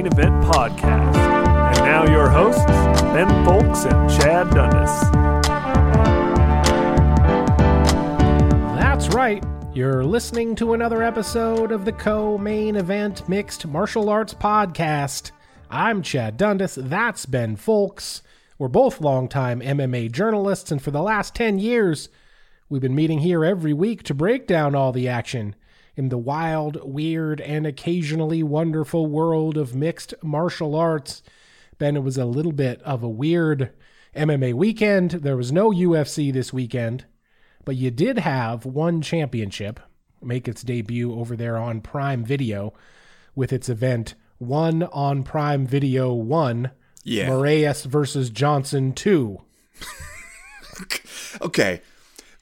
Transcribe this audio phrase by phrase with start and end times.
[0.00, 1.16] Co-Main Event Podcast.
[1.76, 2.64] And now your hosts,
[3.12, 4.90] Ben Fowlkes and Chad Dundas.
[8.80, 9.44] That's right.
[9.74, 15.32] You're listening to another episode of the Co Main Event Mixed Martial Arts Podcast.
[15.70, 16.76] I'm Chad Dundas.
[16.76, 18.22] That's Ben Fowlkes.
[18.58, 22.08] We're both longtime MMA journalists, and for the last 10 years,
[22.70, 25.54] we've been meeting here every week to break down all the action
[26.00, 31.22] in the wild, weird, and occasionally wonderful world of mixed martial arts.
[31.76, 33.70] Ben, it was a little bit of a weird
[34.16, 35.10] MMA weekend.
[35.10, 37.04] There was no UFC this weekend,
[37.66, 39.78] but you did have one championship
[40.22, 42.72] make its debut over there on Prime Video
[43.34, 46.70] with its event One on Prime Video 1
[47.04, 47.28] Yeah.
[47.28, 49.38] Moraes versus Johnson 2.
[51.42, 51.82] Okay.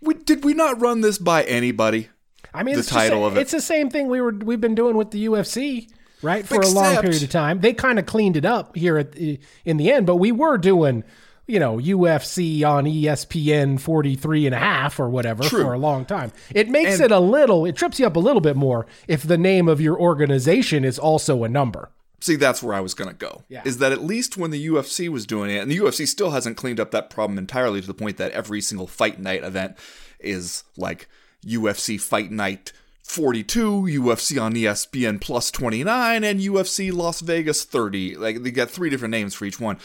[0.01, 2.09] We, did we not run this by anybody?
[2.55, 3.41] I mean, The it's title just, of it.
[3.43, 5.89] It's the same thing we were we've been doing with the UFC,
[6.23, 6.47] right?
[6.47, 7.61] For a long period of time.
[7.61, 10.59] They kind of cleaned it up here at the, in the end, but we were
[10.59, 11.05] doing,
[11.47, 15.63] you know, UFC on ESPN 43 and a half or whatever True.
[15.63, 16.33] for a long time.
[16.55, 19.23] It makes And- it a little, it trips you up a little bit more if
[19.23, 21.91] the name of your organization is also a number.
[22.21, 23.45] See, that's where I was going to go.
[23.49, 23.63] Yeah.
[23.65, 26.57] Is that at least when the UFC was doing it, and the UFC still hasn't
[26.57, 29.77] cleaned up that problem entirely to the point that every single fight night event
[30.19, 31.09] is like
[31.45, 32.73] UFC Fight Night
[33.03, 38.17] 42, UFC on ESPN Plus 29, and UFC Las Vegas 30.
[38.17, 39.79] Like, they got three different names for each one.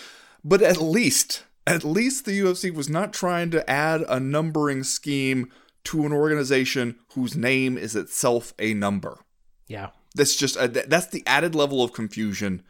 [0.44, 5.50] But at least, at least the UFC was not trying to add a numbering scheme
[5.86, 9.20] to an organization whose name is itself a number
[9.68, 9.90] Yeah.
[10.16, 12.64] that's just uh, th- that's the added level of confusion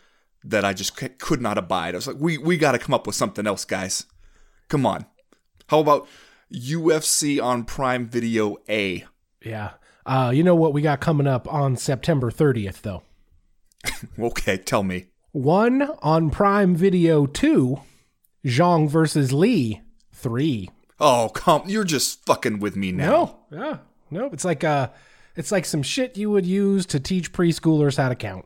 [0.43, 1.93] that I just c- could not abide.
[1.93, 4.05] I was like, we we got to come up with something else, guys.
[4.67, 5.05] Come on.
[5.67, 6.07] How about
[6.53, 9.05] UFC on Prime Video A?
[9.43, 9.71] Yeah.
[10.05, 13.03] Uh, you know what we got coming up on September 30th, though?
[14.19, 15.07] Okay, tell me.
[15.31, 17.79] One on Prime Video 2,
[18.45, 19.81] Zhang versus Lee
[20.13, 20.69] 3.
[20.99, 21.63] Oh, come!
[21.67, 23.39] You're just fucking with me now.
[23.51, 23.77] No, yeah,
[24.11, 24.25] no.
[24.27, 24.89] It's like uh,
[25.35, 28.45] it's like some shit you would use to teach preschoolers how to count.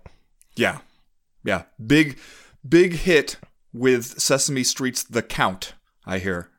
[0.56, 0.80] Yeah,
[1.44, 1.64] yeah.
[1.86, 2.18] Big,
[2.68, 3.38] big hit
[3.74, 5.74] with Sesame Street's The Count.
[6.06, 6.50] I hear.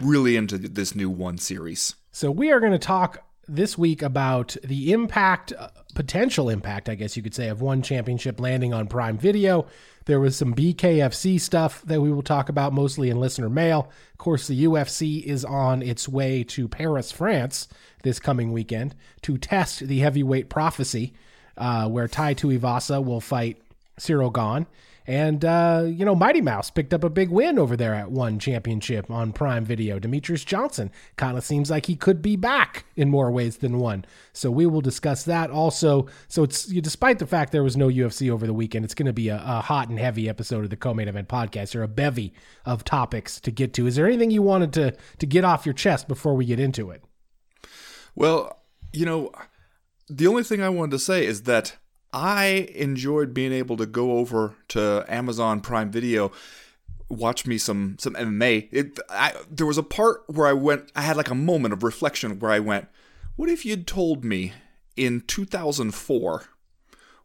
[0.00, 1.94] Really into this new one series.
[2.12, 6.94] So we are going to talk this week about the impact, uh, potential impact, I
[6.94, 9.66] guess you could say, of one championship landing on Prime Video.
[10.04, 13.90] There was some BKFC stuff that we will talk about mostly in listener mail.
[14.12, 17.68] Of course, the UFC is on its way to Paris, France
[18.02, 21.14] this coming weekend to test the heavyweight prophecy,
[21.56, 23.60] uh, where Tai Tuivasa will fight
[23.98, 24.66] Cyril Gane.
[25.08, 28.38] And, uh, you know, Mighty Mouse picked up a big win over there at one
[28.38, 29.98] championship on Prime Video.
[29.98, 34.04] Demetrious Johnson kind of seems like he could be back in more ways than one.
[34.34, 36.08] So we will discuss that also.
[36.28, 39.14] So it's despite the fact there was no UFC over the weekend, it's going to
[39.14, 42.34] be a, a hot and heavy episode of the Co-Main Event podcast or a bevy
[42.66, 43.86] of topics to get to.
[43.86, 46.90] Is there anything you wanted to to get off your chest before we get into
[46.90, 47.02] it?
[48.14, 48.60] Well,
[48.92, 49.32] you know,
[50.10, 51.78] the only thing I wanted to say is that
[52.12, 56.32] I enjoyed being able to go over to Amazon Prime Video,
[57.08, 58.68] watch me some some MMA.
[58.72, 61.82] It I, there was a part where I went, I had like a moment of
[61.82, 62.88] reflection where I went,
[63.36, 64.52] "What if you'd told me
[64.96, 66.44] in 2004?"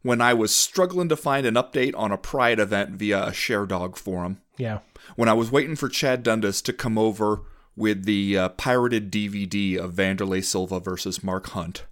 [0.01, 3.95] When I was struggling to find an update on a Pride event via a Sherdog
[3.95, 4.79] forum, Yeah.
[5.15, 7.43] when I was waiting for Chad Dundas to come over
[7.77, 11.85] with the uh, pirated DVD of Vanderlei Silva versus Mark Hunt,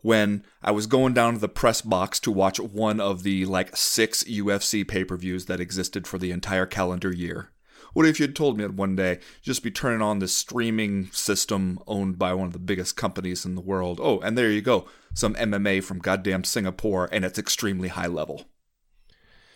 [0.00, 3.76] when I was going down to the press box to watch one of the like
[3.76, 7.50] six UFC pay per views that existed for the entire calendar year,
[7.94, 11.78] What if you'd told me that one day just be turning on this streaming system
[11.86, 13.98] owned by one of the biggest companies in the world?
[14.00, 18.44] Oh, and there you go, some MMA from goddamn Singapore, and it's extremely high level.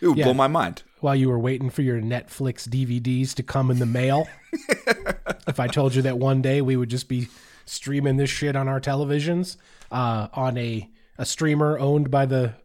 [0.01, 0.25] It would Yeah.
[0.25, 0.83] blow my mind.
[0.99, 4.27] While you were waiting for your Netflix DVDs to come in the mail,
[5.47, 7.27] if I told you that one day we would just be
[7.65, 9.55] streaming this shit on our televisions
[9.93, 12.55] uh, on a a streamer owned by the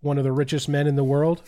[0.00, 1.42] one of the richest men in the world,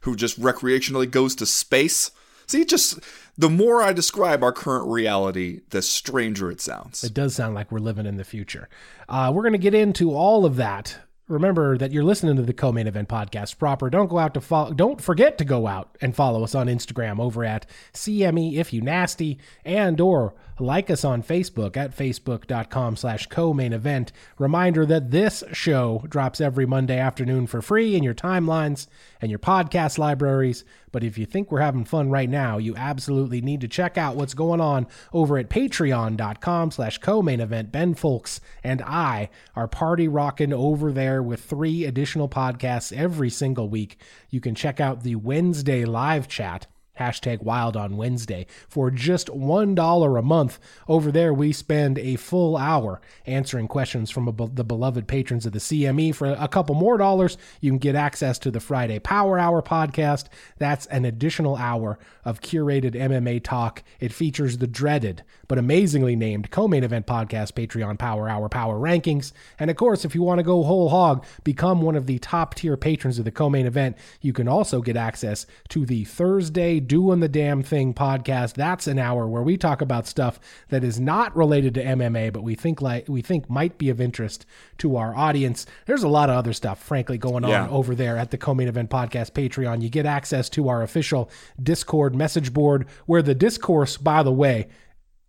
[0.00, 2.10] Who just recreationally goes to space.
[2.48, 2.98] See, just
[3.38, 7.04] the more I describe our current reality, the stranger it sounds.
[7.04, 8.68] It does sound like we're living in the future.
[9.08, 10.98] Uh, we're going to get into all of that.
[11.28, 13.88] Remember that you're listening to the co-main event podcast proper.
[13.88, 14.74] Don't go out to follow.
[14.74, 17.64] Don't forget to go out and follow us on Instagram over at
[17.94, 24.12] CME if you nasty and or like us on Facebook at facebook.com slash co-main event.
[24.38, 28.86] Reminder that this show drops every Monday afternoon for free in your timelines
[29.20, 30.64] and your podcast libraries.
[30.92, 34.16] But if you think we're having fun right now, you absolutely need to check out
[34.16, 37.72] what's going on over at patreon.com slash co-main event.
[37.72, 43.68] Ben Fowlkes and I are party rocking over there with three additional podcasts every single
[43.68, 43.98] week.
[44.30, 46.66] You can check out the Wednesday live chat
[46.98, 48.46] hashtag wild on wednesday.
[48.68, 54.10] For just one dollar a month over there we spend a full hour answering questions
[54.10, 57.94] from the beloved patrons of the cme for a couple more dollars you can get
[57.94, 60.26] access to the friday power hour podcast.
[60.58, 63.82] That's an additional hour of curated mma talk.
[63.98, 69.32] It features the dreaded but amazingly named co-main event podcast patreon power hour power rankings.
[69.58, 72.54] And of course if you want to go whole hog become one of the top
[72.54, 77.20] tier patrons of the co-main event you can also get access to the thursday doing
[77.20, 78.52] the damn thing podcast.
[78.52, 82.42] That's an hour where we talk about stuff that is not related to mma but
[82.42, 84.44] we think like we think might be of interest
[84.76, 85.64] to our audience.
[85.86, 87.62] There's a lot of other stuff frankly going Yeah.
[87.62, 89.80] on over there at the co-main event podcast patreon.
[89.80, 91.30] You get access to our official
[91.62, 94.68] discord message board where the discourse by the way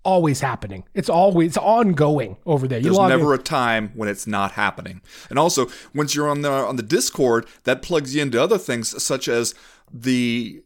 [0.04, 0.84] always happening.
[0.94, 2.80] It's always ongoing over there.
[2.80, 5.00] You There's log in- never a time when it's not happening.
[5.30, 9.02] And also, once you're on the on the Discord, that plugs you into other things
[9.02, 9.56] such as
[9.94, 10.62] the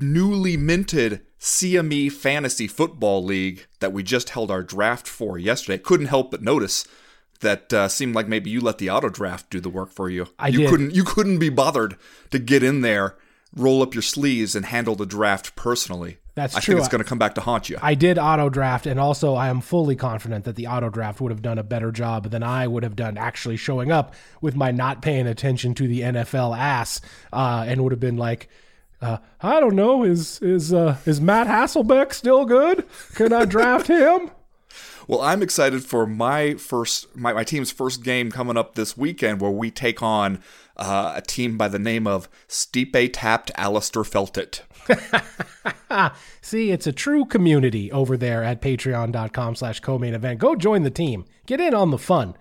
[0.00, 5.78] newly minted CME Fantasy Football League that we just held our draft for yesterday.
[5.78, 6.86] Couldn't help but notice
[7.40, 10.28] that uh, seemed like maybe you let the auto draft do the work for you.
[10.38, 10.70] I you did.
[10.70, 11.96] couldn't you couldn't be bothered
[12.30, 13.16] to get in there,
[13.54, 16.18] roll up your sleeves, and handle the draft personally.
[16.34, 16.74] That's I true.
[16.74, 17.76] think it's going to come back to haunt you.
[17.82, 21.30] I did auto draft, and also I am fully confident that the auto draft would
[21.30, 24.70] have done a better job than I would have done actually showing up with my
[24.70, 27.02] not paying attention to the NFL ass,
[27.32, 28.48] uh, and would have been like,
[29.02, 32.86] uh, I don't know, is is uh, is Matt Hasselbeck still good?
[33.14, 34.30] Can I draft him?
[35.08, 39.40] Well, I'm excited for my first my, my team's first game coming up this weekend
[39.40, 40.40] where we take on
[40.76, 44.62] uh, a team by the name of Stipe Tapped Alistair Feltit.
[46.40, 50.38] See, it's a true community over there at patreon.com slash co-main event.
[50.38, 51.24] Go join the team.
[51.46, 52.34] Get in on the fun.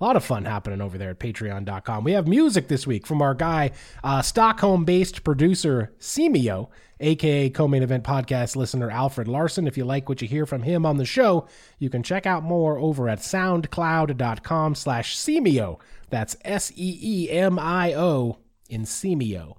[0.00, 2.04] A lot of fun happening over there at patreon.com.
[2.04, 3.72] We have music this week from our guy,
[4.04, 6.68] uh, Stockholm-based producer Semio,
[7.00, 9.66] aka co-main event podcast listener Alfred Larson.
[9.66, 11.48] If you like what you hear from him on the show,
[11.80, 15.80] you can check out more over at soundcloud.com slash Semio.
[16.10, 18.38] That's S E E M I O
[18.70, 19.56] in Semio.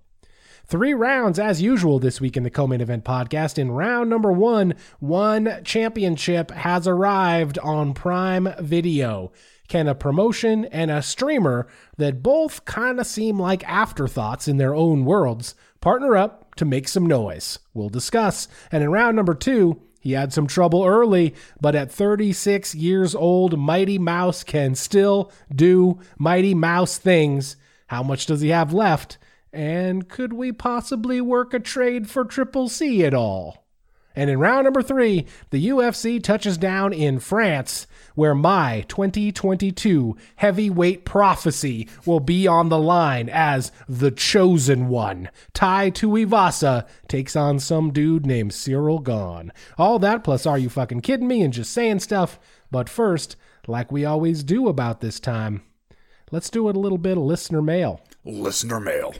[0.65, 3.57] Three rounds as usual this week in the co-main event podcast.
[3.57, 9.31] In round number one, one championship has arrived on Prime Video.
[9.69, 14.73] Can a promotion and a streamer that both kind of seem like afterthoughts in their
[14.73, 17.59] own worlds partner up to make some noise?
[17.75, 18.47] We'll discuss.
[18.71, 23.59] And in round number two, he had some trouble early, but at 36 years old,
[23.59, 27.55] Mighty Mouse can still do Mighty Mouse things.
[27.87, 29.19] How much does he have left?
[29.53, 33.67] And could we possibly work a trade for Triple C at all?
[34.15, 37.87] And in round number three, the UFC touches down in France,
[38.19, 45.29] where my 2022 heavyweight prophecy will be on the line as the chosen one.
[45.53, 49.53] Tai Tuivasa takes on some dude named Cyril Gane.
[49.77, 52.37] All that plus are you fucking kidding me and just saying stuff.
[52.69, 55.61] But first, like we always do about this time,
[56.29, 58.01] let's do a little bit of listener mail.
[58.25, 59.13] Listener mail.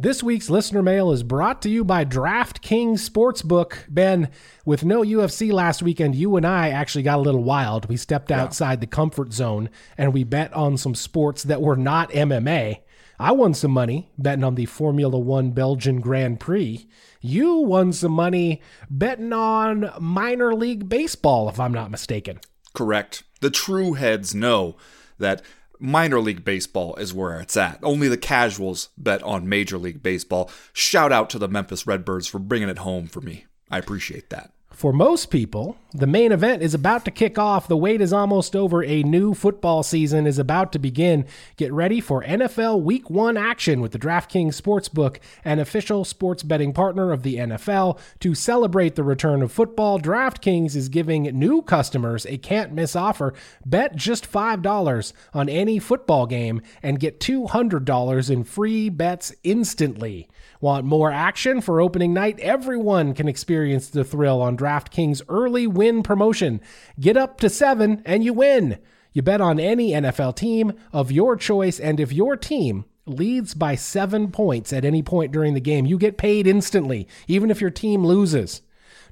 [0.00, 3.74] This week's listener mail is brought to you by DraftKings Sportsbook.
[3.88, 4.28] Ben,
[4.64, 7.86] with no UFC last weekend, you and I actually got a little wild.
[7.86, 12.10] We stepped outside the comfort zone and we bet on some sports that were not
[12.10, 12.80] MMA.
[13.20, 16.88] I won some money betting on the Formula One Belgian Grand Prix.
[17.20, 18.60] You won some money
[18.90, 22.40] betting on minor league baseball, if I'm not mistaken.
[22.72, 23.22] Correct.
[23.40, 24.74] The true heads know
[25.20, 25.40] that
[25.84, 27.78] minor league baseball is where it's at.
[27.82, 30.50] Only the casuals bet on Major League Baseball.
[30.72, 33.44] Shout out to the Memphis Redbirds for bringing it home for me.
[33.70, 34.53] I appreciate that.
[34.74, 37.68] For most people, the main event is about to kick off.
[37.68, 38.82] The wait is almost over.
[38.82, 41.26] A new football season is about to begin.
[41.56, 46.72] Get ready for NFL Week 1 action with the DraftKings Sportsbook, an official sports betting
[46.72, 48.00] partner of the NFL.
[48.18, 53.32] To celebrate the return of football, DraftKings is giving new customers a can't miss offer.
[53.64, 60.28] Bet just $5 on any football game and get $200 in free bets instantly.
[60.64, 62.40] Want more action for opening night?
[62.40, 66.62] Everyone can experience the thrill on DraftKings early win promotion.
[66.98, 68.78] Get up to seven and you win.
[69.12, 73.74] You bet on any NFL team of your choice, and if your team leads by
[73.74, 77.68] seven points at any point during the game, you get paid instantly, even if your
[77.68, 78.62] team loses.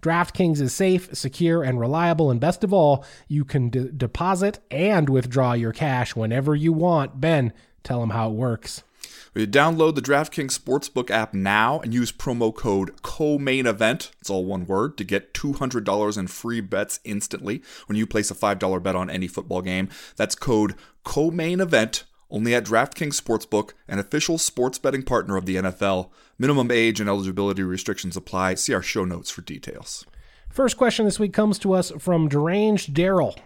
[0.00, 3.68] DraftKings is safe, secure, and reliable, and best of all, you can
[3.98, 7.20] deposit and withdraw your cash whenever you want.
[7.20, 7.52] Ben,
[7.84, 8.84] tell them how it works.
[9.34, 14.66] You download the DraftKings Sportsbook app now and use promo code COMAINEVENT, it's all one
[14.66, 19.08] word, to get $200 in free bets instantly when you place a $5 bet on
[19.08, 19.88] any football game.
[20.16, 20.74] That's code
[21.06, 26.10] COMAINEVENT only at DraftKings Sportsbook, an official sports betting partner of the NFL.
[26.38, 28.56] Minimum age and eligibility restrictions apply.
[28.56, 30.04] See our show notes for details.
[30.50, 33.38] First question this week comes to us from Deranged Daryl,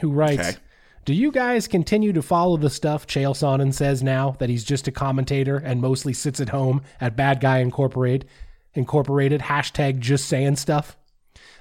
[0.00, 0.58] who writes Okay.
[1.04, 4.86] Do you guys continue to follow the stuff Chael Sonnen says now that he's just
[4.86, 8.28] a commentator and mostly sits at home at Bad Guy Incorporated?
[8.74, 10.96] Incorporated hashtag just saying stuff.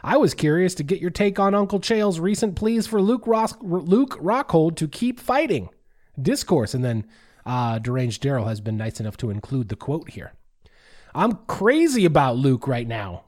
[0.04, 3.56] I was curious to get your take on Uncle Chael's recent pleas for Luke Ross,
[3.62, 5.70] Luke Rockhold to keep fighting.
[6.22, 7.08] Discourse, and then
[7.44, 10.34] uh, Deranged Daryl has been nice enough to include the quote here.
[11.16, 13.24] I'm crazy about Luke right now,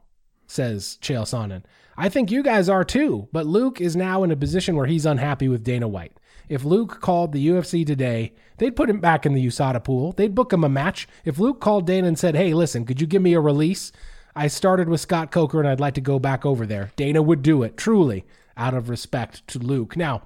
[0.46, 1.64] says Chael Sonnen.
[1.98, 5.06] I think you guys are too, but Luke is now in a position where he's
[5.06, 6.18] unhappy with Dana White.
[6.50, 10.12] If Luke called the UFC today, they'd put him back in the USADA pool.
[10.12, 11.08] They'd book him a match.
[11.24, 13.92] If Luke called Dana and said, hey, listen, could you give me a release?
[14.36, 16.92] I started with Scott Coker and I'd like to go back over there.
[16.96, 18.26] Dana would do it, truly,
[18.58, 19.96] out of respect to Luke.
[19.96, 20.24] Now,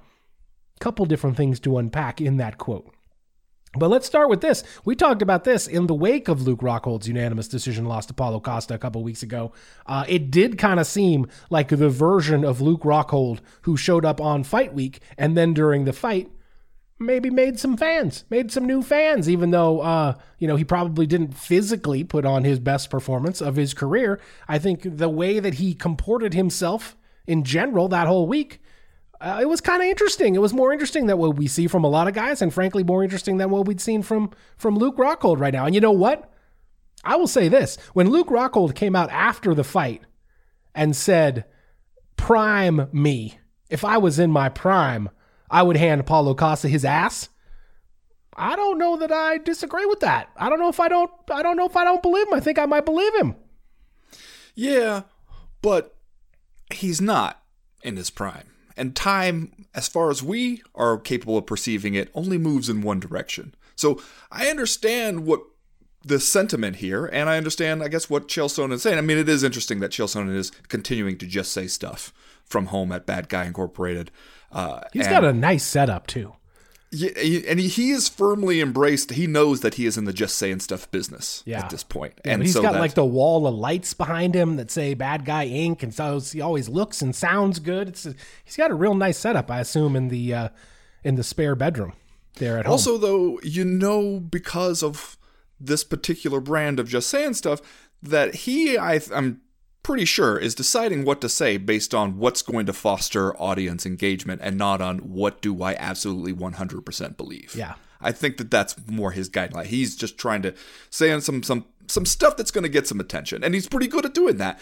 [0.78, 2.94] couple different things to unpack in that quote.
[3.76, 4.64] But let's start with this.
[4.84, 8.40] We talked about this in the wake of Luke Rockhold's unanimous decision loss to Paulo
[8.40, 9.52] Costa a couple weeks ago.
[9.86, 14.20] Uh, it did kind of seem like the version of Luke Rockhold who showed up
[14.20, 16.30] on fight week and then during the fight
[16.98, 21.06] maybe made some fans, made some new fans, even though, uh, you know, he probably
[21.06, 24.20] didn't physically put on his best performance of his career.
[24.48, 26.96] I think the way that he comported himself
[27.26, 28.60] in general that whole week
[29.20, 30.34] uh, it was kind of interesting.
[30.34, 32.84] It was more interesting than what we see from a lot of guys, and frankly,
[32.84, 35.66] more interesting than what we'd seen from from Luke Rockhold right now.
[35.66, 36.32] And you know what?
[37.04, 40.02] I will say this: when Luke Rockhold came out after the fight
[40.74, 41.46] and said,
[42.16, 45.08] "Prime me," if I was in my prime,
[45.50, 47.28] I would hand Paulo Costa his ass.
[48.36, 50.28] I don't know that I disagree with that.
[50.36, 51.10] I don't know if I don't.
[51.28, 52.34] I don't know if I don't believe him.
[52.34, 53.34] I think I might believe him.
[54.54, 55.02] Yeah,
[55.60, 55.96] but
[56.72, 57.42] he's not
[57.82, 58.48] in his prime.
[58.78, 63.00] And time, as far as we are capable of perceiving it, only moves in one
[63.00, 63.54] direction.
[63.76, 65.40] So I understand what
[66.04, 68.98] the sentiment here, and I understand, I guess, what Chael is saying.
[68.98, 72.12] I mean, it is interesting that Chael is continuing to just say stuff
[72.44, 74.10] from home at Bad Guy Incorporated.
[74.50, 76.34] Uh, He's and- got a nice setup too.
[76.90, 77.10] Yeah,
[77.48, 79.10] and he, is firmly embraced.
[79.10, 81.58] He knows that he is in the just saying stuff business Yeah.
[81.60, 82.14] at this point.
[82.24, 84.94] Yeah, and he's so got that- like the wall of lights behind him that say
[84.94, 87.88] "Bad Guy Inc." and so he always looks and sounds good.
[87.88, 88.08] It's
[88.44, 90.48] he's got a real nice setup, I assume, in the uh,
[91.04, 91.92] in the spare bedroom
[92.36, 92.72] there at home.
[92.72, 95.18] Also, though, you know, because of
[95.60, 97.60] this particular brand of just saying stuff,
[98.02, 99.40] that he, I, I'm
[99.88, 104.38] pretty sure, is deciding what to say based on what's going to foster audience engagement
[104.44, 107.54] and not on what do I absolutely 100% believe.
[107.56, 107.76] Yeah.
[107.98, 109.64] I think that that's more his guideline.
[109.64, 110.52] He's just trying to
[110.90, 114.04] say some some some stuff that's going to get some attention, and he's pretty good
[114.04, 114.60] at doing that.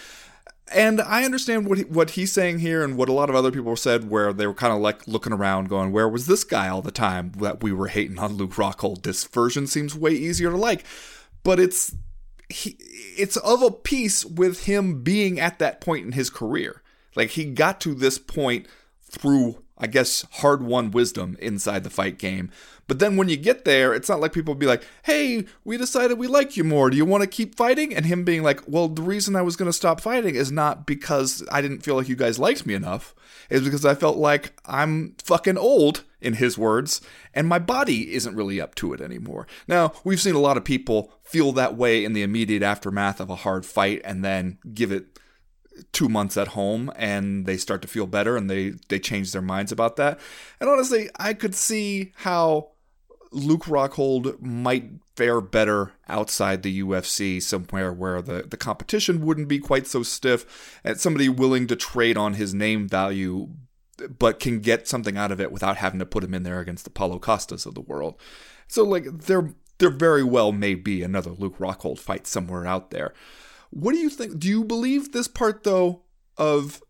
[0.72, 3.50] And I understand what he, what he's saying here, and what a lot of other
[3.50, 6.68] people said, where they were kind of like looking around, going, "Where was this guy
[6.68, 9.02] all the time that we were hating on Luke Rockhold?
[9.02, 10.84] This version seems way easier to like."
[11.42, 11.94] But it's
[12.48, 12.78] he,
[13.18, 16.82] it's of a piece with him being at that point in his career.
[17.14, 18.66] Like he got to this point
[19.02, 22.50] through, I guess, hard won wisdom inside the fight game.
[22.88, 26.18] But then when you get there, it's not like people be like, hey, we decided
[26.18, 26.88] we like you more.
[26.88, 27.94] Do you want to keep fighting?
[27.94, 30.86] And him being like, well, the reason I was going to stop fighting is not
[30.86, 33.14] because I didn't feel like you guys liked me enough.
[33.50, 37.00] It's because I felt like I'm fucking old, in his words,
[37.34, 39.46] and my body isn't really up to it anymore.
[39.68, 43.30] Now, we've seen a lot of people feel that way in the immediate aftermath of
[43.30, 45.18] a hard fight and then give it
[45.92, 49.42] two months at home and they start to feel better and they they change their
[49.42, 50.18] minds about that
[50.58, 52.70] and honestly i could see how
[53.36, 59.58] Luke Rockhold might fare better outside the UFC, somewhere where the, the competition wouldn't be
[59.58, 63.48] quite so stiff, and somebody willing to trade on his name value,
[64.18, 66.84] but can get something out of it without having to put him in there against
[66.84, 68.20] the Paulo Costas of the world.
[68.68, 73.14] So, like, there, there very well may be another Luke Rockhold fight somewhere out there.
[73.70, 74.38] What do you think?
[74.38, 76.02] Do you believe this part, though,
[76.36, 76.82] of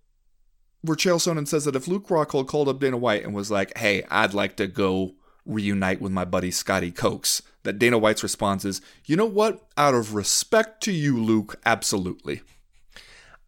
[0.82, 3.76] where Chael Sonnen says that if Luke Rockhold called up Dana White and was like,
[3.78, 8.64] hey, I'd like to go reunite with my buddy Scotty Cokes, that Dana White's response
[8.64, 9.66] is, you know what?
[9.76, 12.42] Out of respect to you, Luke, absolutely.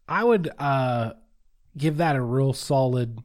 [0.09, 1.13] I would uh,
[1.77, 3.19] give that a real solid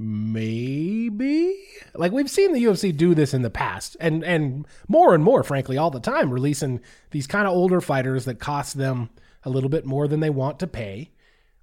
[0.00, 1.56] maybe.
[1.94, 5.42] Like we've seen the UFC do this in the past, and and more and more,
[5.42, 6.80] frankly, all the time, releasing
[7.10, 9.10] these kind of older fighters that cost them
[9.44, 11.10] a little bit more than they want to pay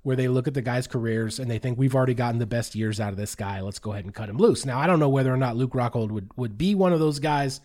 [0.07, 2.75] where they look at the guy's careers and they think we've already gotten the best
[2.75, 3.59] years out of this guy.
[3.59, 4.65] Let's go ahead and cut him loose.
[4.65, 7.19] Now, I don't know whether or not Luke Rockhold would, would be one of those
[7.19, 7.59] guys.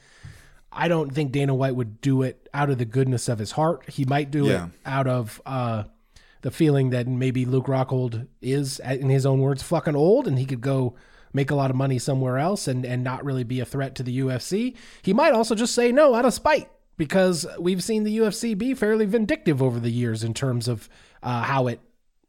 [0.73, 3.89] I don't think Dana White would do it out of the goodness of his heart.
[3.89, 4.67] He might do yeah.
[4.67, 5.85] it out of uh,
[6.43, 10.45] the feeling that maybe Luke Rockhold is, in his own words, fucking old and he
[10.45, 10.95] could go
[11.33, 14.03] make a lot of money somewhere else and, and not really be a threat to
[14.03, 14.77] the UFC.
[15.01, 18.75] He might also just say no out of spite because we've seen the UFC be
[18.75, 20.89] fairly vindictive over the years in terms of
[21.23, 21.81] uh, how it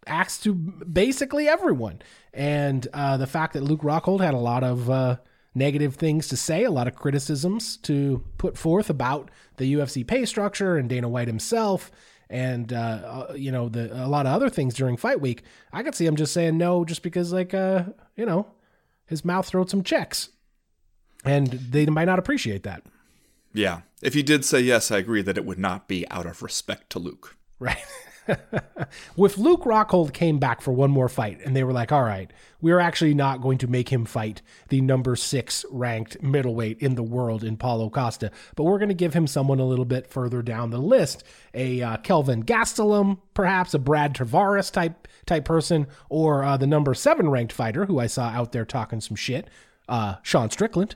[0.07, 2.01] acts to basically everyone.
[2.33, 5.17] And uh, the fact that Luke Rockhold had a lot of uh,
[5.55, 10.25] negative things to say, a lot of criticisms to put forth about the UFC pay
[10.25, 11.91] structure and Dana White himself,
[12.29, 15.43] and uh, uh, you know the a lot of other things during fight week.
[15.71, 17.83] I could see him just saying no, just because like uh,
[18.15, 18.47] you know
[19.05, 20.29] his mouth wrote some checks,
[21.25, 22.83] and they might not appreciate that.
[23.53, 26.41] Yeah, if he did say yes, I agree that it would not be out of
[26.41, 27.37] respect to Luke.
[27.59, 27.77] Right.
[28.27, 32.31] if Luke Rockhold came back for one more fight and they were like, all right,
[32.61, 37.03] we're actually not going to make him fight the number six ranked middleweight in the
[37.03, 40.41] world in Paulo Costa, but we're going to give him someone a little bit further
[40.41, 46.43] down the list, a uh, Kelvin Gastelum, perhaps a Brad Tavares type type person, or
[46.43, 49.49] uh, the number seven ranked fighter who I saw out there talking some shit,
[49.89, 50.95] uh, Sean Strickland.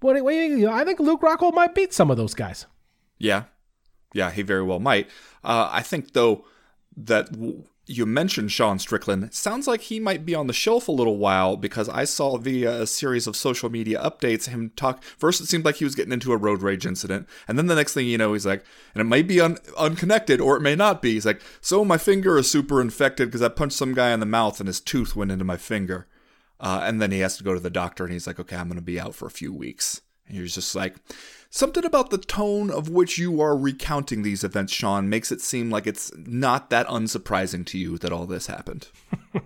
[0.00, 2.66] What, I think Luke Rockhold might beat some of those guys.
[3.18, 3.44] Yeah,
[4.12, 5.08] yeah, he very well might.
[5.44, 6.44] Uh, I think though
[6.96, 9.34] that w- you mentioned Sean Strickland.
[9.34, 12.82] sounds like he might be on the shelf a little while because I saw via
[12.82, 15.02] a series of social media updates him talk.
[15.02, 17.74] First, it seemed like he was getting into a road rage incident, and then the
[17.74, 20.76] next thing you know, he's like, and it might be un- unconnected or it may
[20.76, 21.14] not be.
[21.14, 24.26] He's like, so my finger is super infected because I punched some guy in the
[24.26, 26.06] mouth and his tooth went into my finger.
[26.60, 28.68] Uh, and then he has to go to the doctor and he's like, okay, I'm
[28.68, 30.00] going to be out for a few weeks.
[30.28, 30.94] And you're just like,
[31.54, 35.70] Something about the tone of which you are recounting these events, Sean, makes it seem
[35.70, 38.88] like it's not that unsurprising to you that all this happened.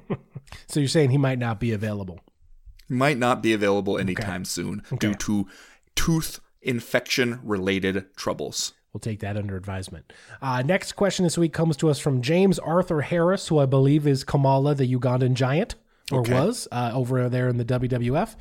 [0.68, 2.20] so you're saying he might not be available?
[2.86, 4.48] He might not be available anytime okay.
[4.48, 4.98] soon okay.
[4.98, 5.48] due to
[5.96, 8.74] tooth infection related troubles.
[8.92, 10.12] We'll take that under advisement.
[10.40, 14.06] Uh, next question this week comes to us from James Arthur Harris, who I believe
[14.06, 15.74] is Kamala, the Ugandan giant,
[16.12, 16.34] or okay.
[16.34, 18.36] was uh, over there in the WWF.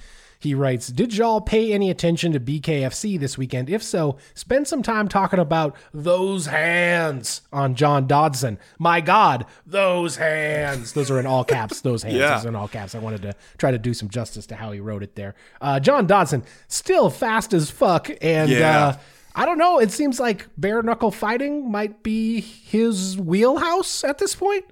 [0.46, 3.70] He writes, Did y'all pay any attention to BKFC this weekend?
[3.70, 8.60] If so, spend some time talking about those hands on John Dodson.
[8.80, 10.94] My God, those hands.
[10.94, 11.82] Those are in all caps.
[11.82, 12.48] Those hands yeah.
[12.48, 12.96] in all caps.
[12.96, 15.36] I wanted to try to do some justice to how he wrote it there.
[15.60, 18.10] Uh, John Dodson, still fast as fuck.
[18.22, 18.88] And yeah.
[18.88, 18.98] uh,
[19.36, 19.80] I don't know.
[19.80, 24.66] It seems like bare knuckle fighting might be his wheelhouse at this point.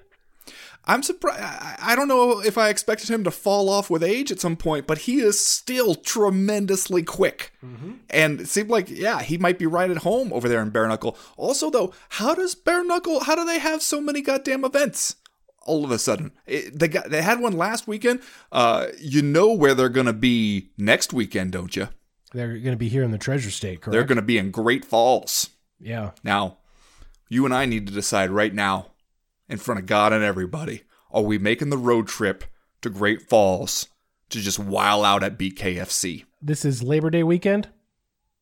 [0.86, 1.42] I'm surprised.
[1.42, 4.86] I don't know if I expected him to fall off with age at some point,
[4.86, 7.54] but he is still tremendously quick.
[7.64, 7.94] Mm-hmm.
[8.10, 10.88] And it seemed like, yeah, he might be right at home over there in Bare
[10.88, 11.18] Knuckle.
[11.38, 15.16] Also, though, how does Bare Knuckle, how do they have so many goddamn events?
[15.66, 18.20] All of a sudden, it, they got they had one last weekend.
[18.52, 21.88] Uh, you know where they're gonna be next weekend, don't you?
[22.34, 23.94] They're gonna be here in the Treasure State, correct?
[23.94, 25.52] They're gonna be in Great Falls.
[25.80, 26.12] Yeah.
[26.22, 26.58] Now,
[27.30, 28.88] you and I need to decide right now
[29.54, 32.44] in front of God and everybody, are we making the road trip
[32.82, 33.88] to Great Falls
[34.30, 36.26] to just while out at BKFC?
[36.42, 37.70] This is Labor Day weekend.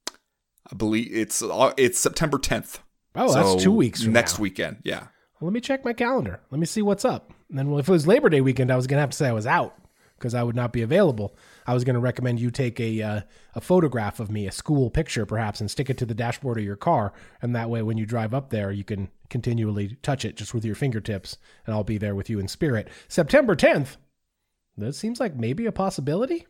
[0.09, 2.79] I believe it's uh, it's September 10th.
[3.13, 4.43] Oh, so that's two weeks next now.
[4.43, 4.77] weekend.
[4.83, 5.07] Yeah.
[5.39, 6.39] Well, let me check my calendar.
[6.49, 7.33] Let me see what's up.
[7.49, 9.27] And then, well, if it was Labor Day weekend, I was gonna have to say
[9.27, 9.77] I was out
[10.17, 11.35] because I would not be available.
[11.67, 13.21] I was going to recommend you take a uh,
[13.55, 16.63] a photograph of me, a school picture perhaps, and stick it to the dashboard of
[16.63, 20.35] your car, and that way when you drive up there, you can continually touch it
[20.35, 22.89] just with your fingertips, and I'll be there with you in spirit.
[23.07, 23.97] September 10th.
[24.77, 26.45] That seems like maybe a possibility.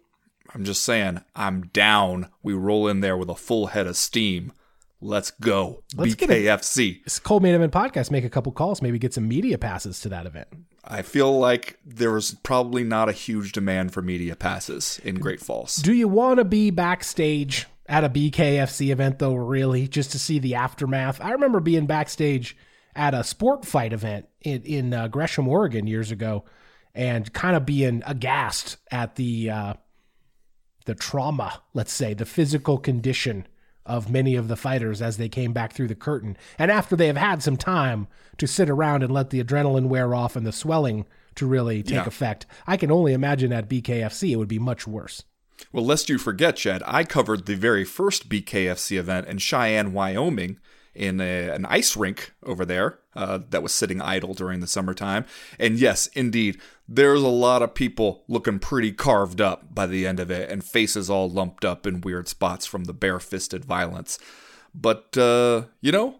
[0.54, 2.30] I'm just saying, I'm down.
[2.44, 4.52] We roll in there with a full head of steam.
[5.00, 5.84] Let's go.
[5.96, 7.02] Let's BKFC.
[7.06, 8.12] It's Co-Main Event Podcast.
[8.12, 10.48] Make a couple calls, maybe get some media passes to that event.
[10.84, 15.40] I feel like there was probably not a huge demand for media passes in Great
[15.40, 15.78] Falls.
[15.78, 20.40] Do you want to be backstage at a BKFC event though, really, just to see
[20.40, 21.20] the aftermath.
[21.22, 22.56] I remember being backstage
[22.96, 26.44] at a sport fight event in, in uh, Gresham, Oregon years ago,
[26.94, 29.74] and kind of being aghast at the uh,
[30.86, 33.48] the trauma, let's say, the physical condition
[33.86, 36.38] of many of the fighters as they came back through the curtain.
[36.58, 40.14] And after they have had some time to sit around and let the adrenaline wear
[40.16, 42.06] off and the swelling to really take Yeah.
[42.06, 45.24] effect, I can only imagine at BKFC it would be much worse.
[45.72, 50.58] Well, lest you forget, Chad, I covered the very first BKFC event in Cheyenne, Wyoming,
[50.94, 55.26] in a, an ice rink over there uh, that was sitting idle during the summertime.
[55.60, 60.20] And yes, indeed, there's a lot of people looking pretty carved up by the end
[60.20, 64.20] of it, and faces all lumped up in weird spots from the bare-fisted violence.
[64.74, 66.20] But uh, you know,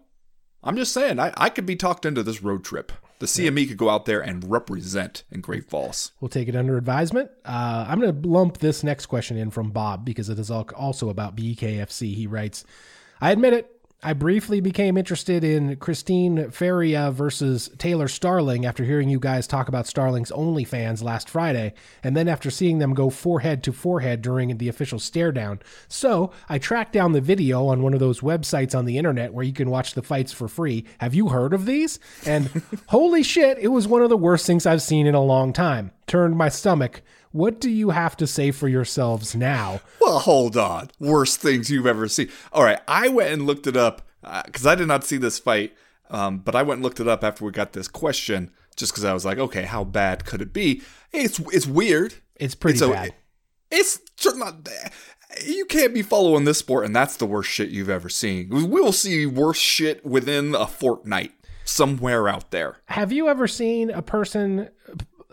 [0.62, 2.92] I'm just saying, I, I could be talked into this road trip.
[3.22, 6.10] The CME could go out there and represent in Great Falls.
[6.20, 7.30] We'll take it under advisement.
[7.44, 11.08] Uh, I'm going to lump this next question in from Bob because it is also
[11.08, 12.16] about BKFC.
[12.16, 12.64] He writes,
[13.20, 13.70] I admit it.
[14.04, 19.68] I briefly became interested in Christine Ferea versus Taylor Starling after hearing you guys talk
[19.68, 24.58] about Starling's OnlyFans last Friday, and then after seeing them go forehead to forehead during
[24.58, 25.60] the official stare down.
[25.86, 29.44] So I tracked down the video on one of those websites on the internet where
[29.44, 30.84] you can watch the fights for free.
[30.98, 32.00] Have you heard of these?
[32.26, 32.50] And
[32.88, 35.92] holy shit, it was one of the worst things I've seen in a long time.
[36.08, 37.02] Turned my stomach.
[37.32, 39.80] What do you have to say for yourselves now?
[40.00, 40.90] Well, hold on.
[41.00, 42.28] Worst things you've ever seen.
[42.52, 44.02] All right, I went and looked it up
[44.46, 45.74] because I did not see this fight,
[46.10, 49.04] um, but I went and looked it up after we got this question, just because
[49.04, 50.82] I was like, okay, how bad could it be?
[51.12, 52.14] It's it's weird.
[52.36, 53.14] It's pretty It's a- bad.
[53.70, 53.98] It's
[54.36, 54.68] not.
[55.46, 58.50] You can't be following this sport, and that's the worst shit you've ever seen.
[58.50, 61.32] We will see worse shit within a fortnight
[61.64, 62.76] somewhere out there.
[62.86, 64.68] Have you ever seen a person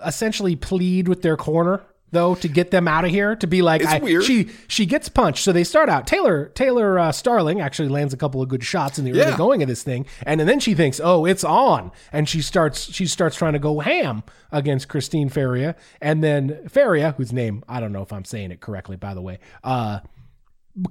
[0.05, 3.81] essentially plead with their corner though to get them out of here to be like
[3.81, 4.23] It's I- weird.
[4.23, 8.17] she she gets punched so they start out Taylor Taylor uh, Starling actually lands a
[8.17, 9.37] couple of good shots in the early Yeah.
[9.37, 13.05] going of this thing and, then she thinks oh it's on and she starts she
[13.05, 17.91] starts trying to go ham against Christine Ferea and then Ferea whose name I don't
[17.91, 19.99] know if I'm saying it correctly by the way uh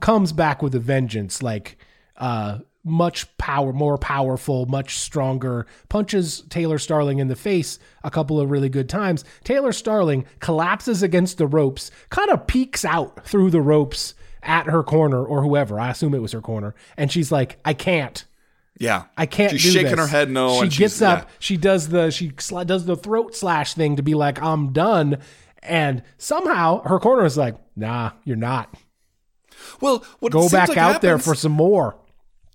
[0.00, 1.78] comes back with a vengeance like
[2.16, 8.40] uh much power more powerful much stronger punches taylor starling in the face a couple
[8.40, 13.50] of really good times taylor starling collapses against the ropes kind of peeks out through
[13.50, 17.30] the ropes at her corner or whoever i assume it was her corner and she's
[17.30, 18.24] like i can't
[18.80, 19.50] Yeah, I can't.
[19.58, 19.98] She's shaking this.
[19.98, 20.62] her head no.
[20.62, 21.24] She gets up.
[21.24, 21.34] yeah.
[21.40, 25.18] She does the she sli- does the throat slash thing to be like I'm done,
[25.64, 28.72] and somehow her corner is like, Nah, you're not.
[29.80, 31.96] Well, what Go back like out there for some more.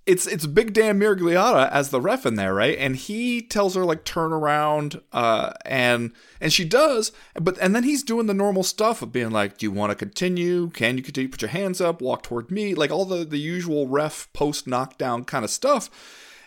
[0.05, 2.77] It's it's Big Dan Miragliotta as the ref in there, right?
[2.77, 6.11] And he tells her like turn around, uh, and
[6.41, 9.65] and she does, but and then he's doing the normal stuff of being like, do
[9.65, 10.69] you want to continue?
[10.71, 11.29] Can you continue?
[11.29, 15.23] Put your hands up, walk toward me, like all the the usual ref post knockdown
[15.23, 15.89] kind of stuff.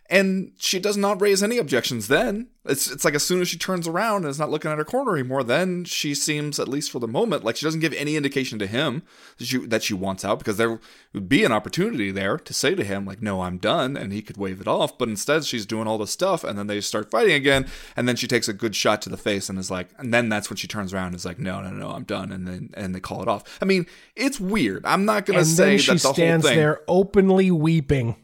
[0.09, 2.49] And she does not raise any objections then.
[2.65, 4.85] It's it's like as soon as she turns around and is not looking at her
[4.85, 8.17] corner anymore, then she seems, at least for the moment, like she doesn't give any
[8.17, 9.03] indication to him
[9.39, 10.81] that she, that she wants out because there
[11.13, 14.21] would be an opportunity there to say to him, like, no, I'm done, and he
[14.23, 14.99] could wave it off.
[14.99, 17.67] But instead, she's doing all this stuff, and then they start fighting again,
[17.97, 20.29] and then she takes a good shot to the face and is like, and then
[20.29, 22.71] that's when she turns around and is like, no, no, no, I'm done, and then
[22.75, 23.45] and they call it off.
[23.63, 24.85] I mean, it's weird.
[24.87, 26.57] I'm not gonna And say she that the whole stands thing.
[26.57, 28.17] there openly weeping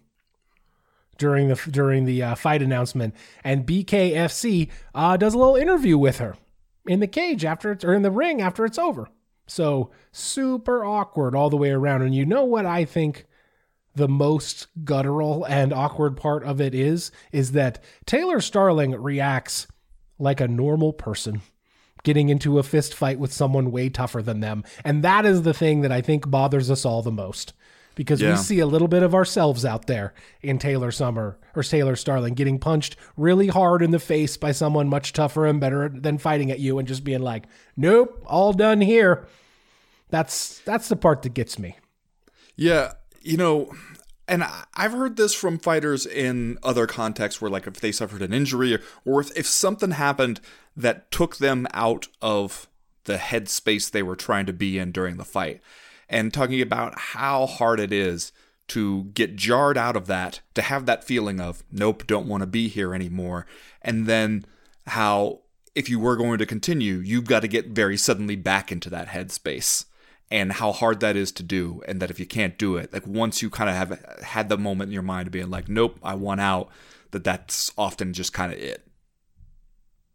[1.22, 6.18] during the during the uh, fight announcement, and BKFC uh, does a little interview with
[6.18, 6.34] her
[6.84, 9.08] in the cage after it's or in the ring after it's over.
[9.46, 12.02] So super awkward all the way around.
[12.02, 13.26] And you know what I think
[13.94, 19.68] the most guttural and awkward part of it is is that Taylor Starling reacts
[20.18, 21.40] like a normal person
[22.02, 24.64] getting into a fist fight with someone way tougher than them.
[24.84, 27.52] And that is the thing that I think bothers us all the most.
[27.94, 31.96] Because we see a little bit of ourselves out there in Taylor Summer or Taylor
[31.96, 36.16] Starling getting punched really hard in the face by someone much tougher and better than
[36.18, 37.44] fighting at you and just being like,
[37.76, 39.26] Nope, all done here.
[40.08, 41.76] That's that's the part that gets me.
[42.56, 43.72] Yeah, you know,
[44.28, 48.32] and I've heard this from fighters in other contexts where, like, if they suffered an
[48.32, 50.40] injury or, or if, if something happened
[50.76, 52.68] that took them out of
[53.04, 55.60] the headspace they were trying to be in during the fight,
[56.12, 58.32] and talking about how hard it is
[58.68, 62.46] to get jarred out of that, to have that feeling of, nope, don't want to
[62.46, 63.46] be here anymore,
[63.80, 64.44] and then
[64.86, 65.40] how
[65.74, 69.08] if you were going to continue, you've got to get very suddenly back into that
[69.08, 69.86] headspace
[70.32, 73.06] and how hard that is to do and that if you can't do it like
[73.06, 75.98] once you kind of have had the moment in your mind of being like nope
[76.02, 76.70] i want out
[77.10, 78.88] that that's often just kind of it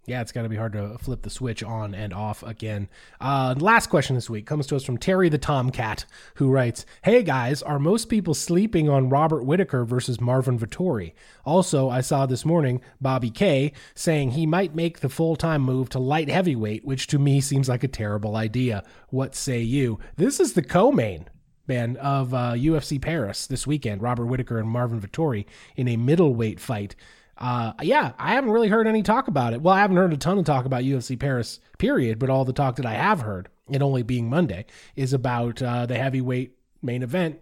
[0.07, 2.87] Yeah, it's got to be hard to flip the switch on and off again.
[3.19, 7.23] Uh, last question this week comes to us from Terry the Tomcat, who writes Hey
[7.23, 11.11] guys, are most people sleeping on Robert Whitaker versus Marvin Vettori?
[11.43, 15.89] Also, I saw this morning Bobby K saying he might make the full time move
[15.89, 18.85] to light heavyweight, which to me seems like a terrible idea.
[19.09, 19.99] What say you?
[20.15, 21.27] This is the co main
[21.67, 25.43] man of uh, UFC Paris this weekend, Robert Whitaker and Marvin Vettori
[25.75, 26.95] in a middleweight fight
[27.39, 29.61] uh, yeah, I haven't really heard any talk about it.
[29.61, 32.53] Well, I haven't heard a ton of talk about UFC Paris, period, but all the
[32.53, 37.03] talk that I have heard, it only being Monday, is about uh, the heavyweight main
[37.03, 37.39] event,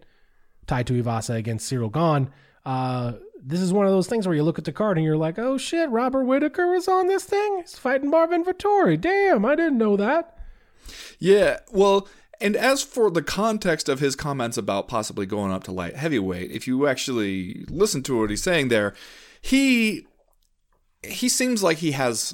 [0.68, 2.30] Tai Tuivasa against Cyril Gane.
[2.66, 5.18] Uh, this is one of those things where you look at the card and you're
[5.18, 7.60] like, oh shit, Robert Whitaker was on this thing?
[7.62, 9.00] He's fighting Marvin Vettori.
[9.00, 10.38] Damn, I didn't know that.
[11.20, 12.08] Yeah, well,
[12.42, 16.52] and as for the context of his comments about possibly going up to light heavyweight,
[16.52, 18.94] if you actually listen to what he's saying there,
[19.46, 20.08] he
[21.04, 22.34] he seems like he has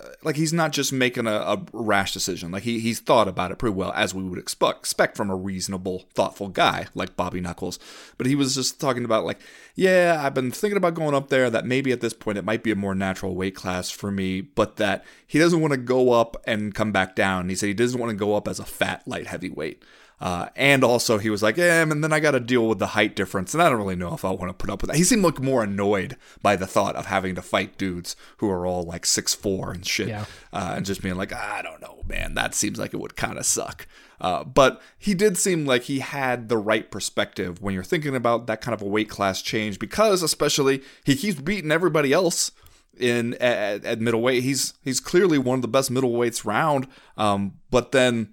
[0.00, 2.52] uh, like he's not just making a, a, rash decision.
[2.52, 5.34] Like he he's thought about it pretty well, as we would expect expect from a
[5.34, 7.80] reasonable, thoughtful guy like Bobby Knuckles.
[8.16, 9.40] But he was just talking about like,
[9.74, 11.50] yeah, I've been thinking about going up there.
[11.50, 14.40] That maybe at this point it might be a more natural weight class for me,
[14.40, 17.48] but that he doesn't want to go up and come back down.
[17.48, 19.82] He said he doesn't want to go up as a fat light heavyweight.
[20.22, 22.86] Uh, and also, he was like, "Yeah, and then I got to deal with the
[22.88, 24.96] height difference, and I don't really know if I want to put up with that."
[24.96, 28.64] He seemed like more annoyed by the thought of having to fight dudes who are
[28.64, 30.26] all like six four and shit, yeah.
[30.52, 33.36] uh, and just being like, "I don't know, man, that seems like it would kind
[33.36, 33.88] of suck."
[34.20, 38.46] Uh, but he did seem like he had the right perspective when you're thinking about
[38.46, 42.52] that kind of a weight class change, because especially he keeps beating everybody else
[42.96, 44.44] in at, at middleweight.
[44.44, 48.32] He's he's clearly one of the best middleweights round, um, but then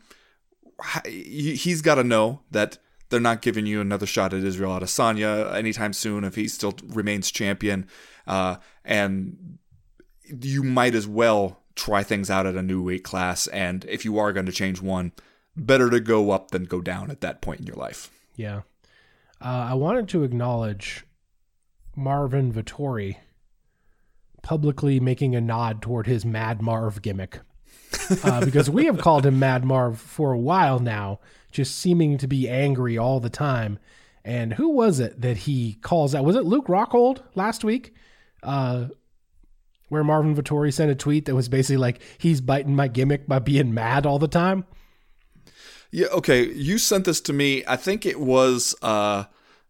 [1.06, 2.78] he's got to know that
[3.10, 7.32] they're not giving you another shot at Israel Adesanya anytime soon if he still remains
[7.32, 7.88] champion.
[8.28, 9.58] Uh, and
[10.24, 13.48] you might as well try things out at a new weight class.
[13.48, 15.12] And if you are going to change one,
[15.56, 18.10] better to go up than go down at that point in your life.
[18.36, 18.62] Yeah.
[19.42, 21.06] Uh, I wanted to acknowledge
[21.96, 23.18] Marvin Vettori
[24.42, 27.39] publicly making a nod toward his Mad Marv gimmick
[28.23, 31.19] uh, because we have called him Mad Marv for a while now,
[31.52, 33.80] just seeming to be angry all the time.
[34.23, 36.25] And who was it that he calls out?
[36.25, 37.93] Was it Luke Rockhold last week?
[38.43, 38.88] Uh,
[39.89, 43.39] where Marvin Vettori sent a tweet that was basically like, he's biting my gimmick by
[43.39, 44.65] being mad all the time.
[45.91, 46.45] Yeah, okay.
[46.45, 47.63] You sent this to me.
[47.67, 48.75] I think it was.
[48.82, 49.25] Uh,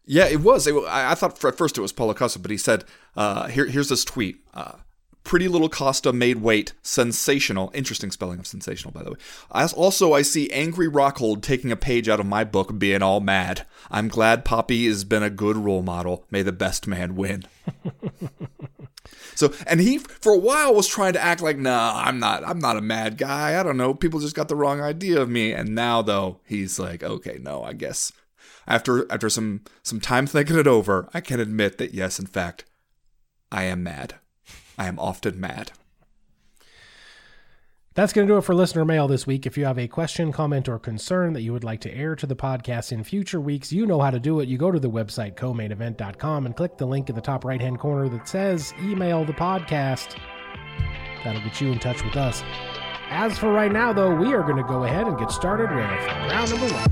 [0.06, 0.68] yeah, it was.
[0.68, 2.84] It, I, thought at first it was Paulo Costa, but he said,
[3.16, 4.44] uh, here, here's this tweet.
[4.54, 4.74] Uh,
[5.30, 6.74] Pretty Little Costa made weight.
[6.82, 7.70] Sensational.
[7.76, 9.18] Interesting spelling of sensational, by the way.
[9.54, 13.20] As also, I see Angry Rockhold taking a page out of my book, being all
[13.20, 13.68] mad.
[13.92, 16.26] I'm glad Poppy has been a good role model.
[16.32, 17.44] May the best man win.
[19.36, 22.44] so, and he for a while was trying to act like, nah, I'm not.
[22.44, 23.60] I'm not a mad guy.
[23.60, 23.94] I don't know.
[23.94, 25.52] People just got the wrong idea of me.
[25.52, 28.12] And now, though, he's like, okay, no, I guess.
[28.66, 32.66] After after some some time thinking it over, I can admit that yes, in fact,
[33.52, 34.16] I am mad.
[34.80, 35.74] I am often mad.
[37.96, 39.46] That's going to do it for listener mail this week.
[39.46, 42.26] If you have a question, comment, or concern that you would like to air to
[42.26, 44.48] the podcast in future weeks, you know how to do it.
[44.48, 47.78] You go to the website, comainevent.com, and click the link in the top right hand
[47.78, 50.18] corner that says email the podcast.
[51.26, 52.42] That'll get you in touch with us.
[53.10, 55.80] As for right now, though, we are going to go ahead and get started with
[55.80, 56.86] round number one.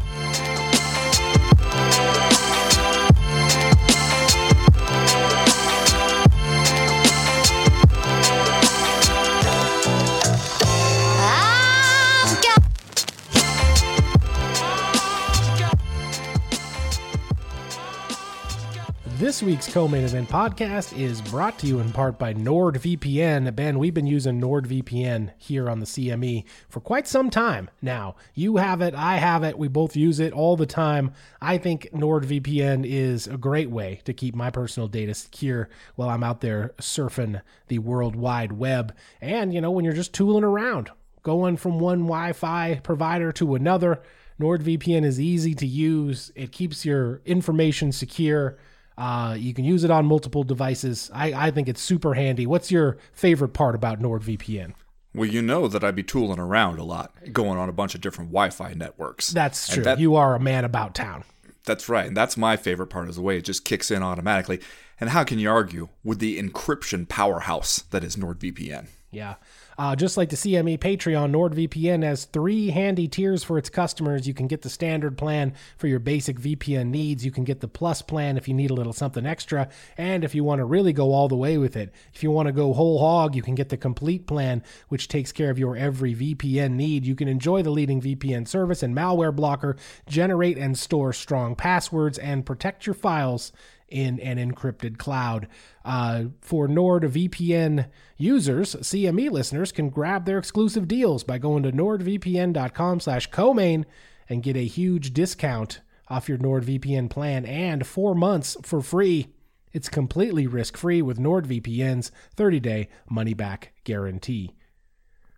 [19.17, 23.55] This week's co-main event podcast is brought to you in part by NordVPN.
[23.55, 28.15] Ben, we've been using NordVPN here on the CME for quite some time now.
[28.35, 31.13] You have it, I have it, we both use it all the time.
[31.41, 36.23] I think NordVPN is a great way to keep my personal data secure while I'm
[36.23, 38.95] out there surfing the world wide web.
[39.19, 40.91] And, you know, when you're just tooling around,
[41.23, 43.99] going from one Wi-Fi provider to another,
[44.39, 46.31] NordVPN is easy to use.
[46.35, 48.59] It keeps your information secure
[48.97, 51.11] uh, you can use it on multiple devices.
[51.13, 52.47] I, I think it's super handy.
[52.47, 54.73] What's your favorite part about NordVPN?
[55.13, 58.01] Well, you know that I'd be tooling around a lot, going on a bunch of
[58.01, 59.29] different Wi-Fi networks.
[59.29, 59.83] That's true.
[59.83, 61.23] That, you are a man about town.
[61.65, 64.59] That's right, and that's my favorite part is the way it just kicks in automatically.
[64.99, 68.87] And how can you argue with the encryption powerhouse that is NordVPN?
[69.11, 69.35] Yeah.
[69.77, 74.27] Uh, just like the CME Patreon, NordVPN has three handy tiers for its customers.
[74.27, 77.23] You can get the standard plan for your basic VPN needs.
[77.23, 79.69] You can get the plus plan if you need a little something extra.
[79.95, 82.47] And if you want to really go all the way with it, if you want
[82.47, 85.77] to go whole hog, you can get the complete plan, which takes care of your
[85.77, 87.05] every VPN need.
[87.05, 92.17] You can enjoy the leading VPN service and malware blocker, generate and store strong passwords,
[92.17, 93.51] and protect your files
[93.87, 95.47] in an encrypted cloud.
[95.85, 102.99] Uh, for NordVPN users, CME listeners can grab their exclusive deals by going to nordvpn.com
[102.99, 103.85] slash comain
[104.29, 109.27] and get a huge discount off your NordVPN plan and four months for free.
[109.73, 114.55] It's completely risk-free with NordVPN's 30-day money-back guarantee.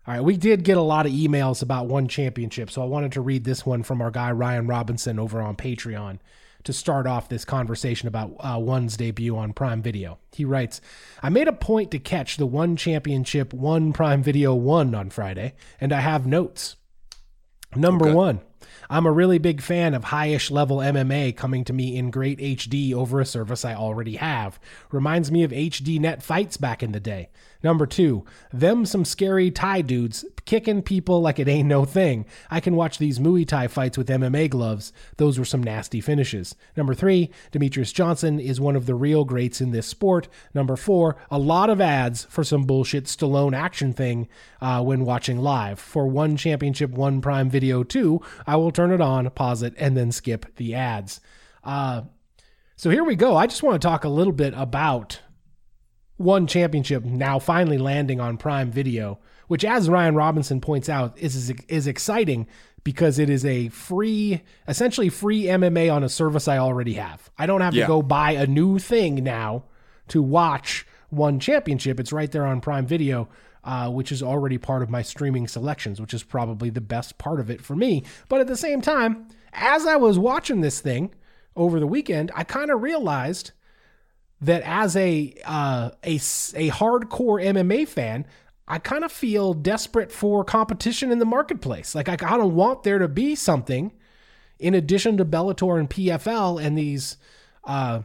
[0.07, 3.11] All right, we did get a lot of emails about one championship, so I wanted
[3.13, 6.19] to read this one from our guy Ryan Robinson over on Patreon
[6.63, 10.19] to start off this conversation about uh, One's debut on Prime Video.
[10.33, 10.81] He writes,
[11.23, 15.53] I made a point to catch the One Championship One Prime Video One on Friday,
[15.79, 16.75] and I have notes.
[17.75, 18.15] Number okay.
[18.15, 18.41] one,
[18.89, 22.93] I'm a really big fan of highish level MMA coming to me in great HD
[22.93, 24.59] over a service I already have.
[24.91, 27.29] Reminds me of HDNet fights back in the day.
[27.61, 32.25] Number two, them some scary Thai dudes kicking people like it ain't no thing.
[32.49, 34.93] I can watch these Muay Thai fights with MMA gloves.
[35.17, 36.55] Those were some nasty finishes.
[36.77, 40.29] Number three, Demetrious Johnson is one of the real greats in this sport.
[40.53, 44.29] Number four, a lot of ads for some bullshit Stallone action thing
[44.61, 45.79] uh, when watching live.
[45.79, 49.97] For one championship, one prime video two, I will turn it on, pause it, and
[49.97, 51.19] then skip the ads.
[51.63, 52.03] Uh,
[52.77, 53.35] so here we go.
[53.35, 55.19] I just want to talk a little bit about
[56.19, 61.49] one championship now finally landing on Prime Video, which, as Ryan Robinson points out, is
[61.67, 62.45] is exciting
[62.83, 67.31] because it is a free, essentially free MMA on a service I already have.
[67.37, 67.85] I don't have yeah.
[67.85, 69.63] to go buy a new thing now
[70.09, 71.99] to watch one championship.
[71.99, 73.29] It's right there on Prime Video.
[73.61, 77.41] Uh, which is already part of my streaming selections, which is probably the best part
[77.41, 78.01] of it for me.
[78.29, 81.13] But at the same time, as I was watching this thing
[81.57, 83.51] over the weekend, I kind of realized
[84.41, 88.25] that as a uh, a a hardcore MMA fan,
[88.67, 91.95] I kind of feel desperate for competition in the marketplace.
[91.95, 93.91] Like I kind of want there to be something
[94.59, 97.17] in addition to Bellator and PFL and these
[97.63, 98.01] uh,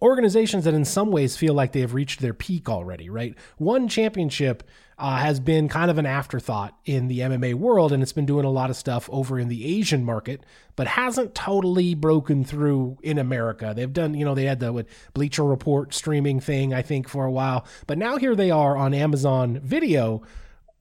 [0.00, 3.08] organizations that in some ways feel like they have reached their peak already.
[3.08, 4.64] Right, one championship
[5.02, 8.44] uh, has been kind of an afterthought in the MMA world, and it's been doing
[8.44, 10.44] a lot of stuff over in the Asian market,
[10.76, 13.72] but hasn't totally broken through in America.
[13.74, 17.32] They've done, you know, they had the Bleacher Report streaming thing, I think, for a
[17.32, 20.22] while, but now here they are on Amazon Video,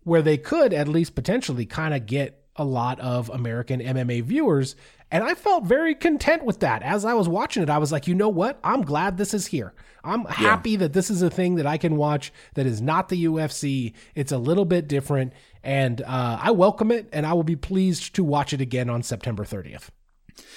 [0.03, 4.75] where they could at least potentially kind of get a lot of American MMA viewers.
[5.11, 6.81] And I felt very content with that.
[6.83, 8.59] As I was watching it, I was like, you know what?
[8.63, 9.73] I'm glad this is here.
[10.03, 10.77] I'm happy yeah.
[10.79, 13.93] that this is a thing that I can watch that is not the UFC.
[14.15, 18.15] It's a little bit different, and uh, I welcome it, and I will be pleased
[18.15, 19.89] to watch it again on September 30th.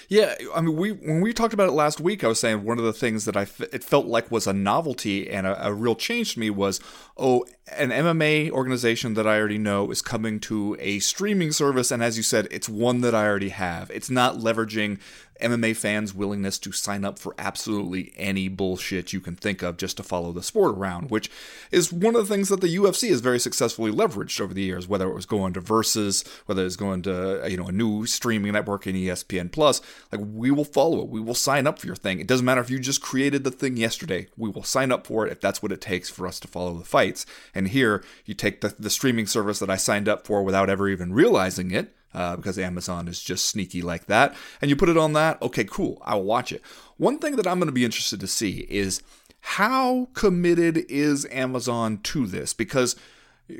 [0.08, 2.78] Yeah, I mean, we when we talked about it last week, I was saying one
[2.78, 5.72] of the things that I f- it felt like was a novelty and a, a,
[5.72, 6.80] real change to me was,
[7.16, 12.02] oh, an MMA organization that I already know is coming to a streaming service, and
[12.02, 13.90] as you said, it's one that I already have.
[13.90, 14.98] It's not leveraging
[15.40, 19.96] MMA fans' willingness to sign up for absolutely any bullshit you can think of just
[19.96, 21.30] to follow the sport around, which
[21.70, 24.86] is one of the things that the UFC has very successfully leveraged over the years,
[24.86, 28.06] whether it was going to Versus, whether it was going to you know a new
[28.06, 29.80] streaming network in ESPN Plus.
[30.12, 32.20] Like we will follow it, we will sign up for your thing.
[32.20, 35.26] It doesn't matter if you just created the thing yesterday, we will sign up for
[35.26, 37.26] it if that's what it takes for us to follow the fights.
[37.54, 40.88] And here you take the, the streaming service that I signed up for without ever
[40.88, 44.34] even realizing it uh, because Amazon is just sneaky like that.
[44.60, 46.62] And you put it on that, okay, cool, I will watch it.
[46.96, 49.02] One thing that I'm going to be interested to see is
[49.40, 52.54] how committed is Amazon to this?
[52.54, 52.96] Because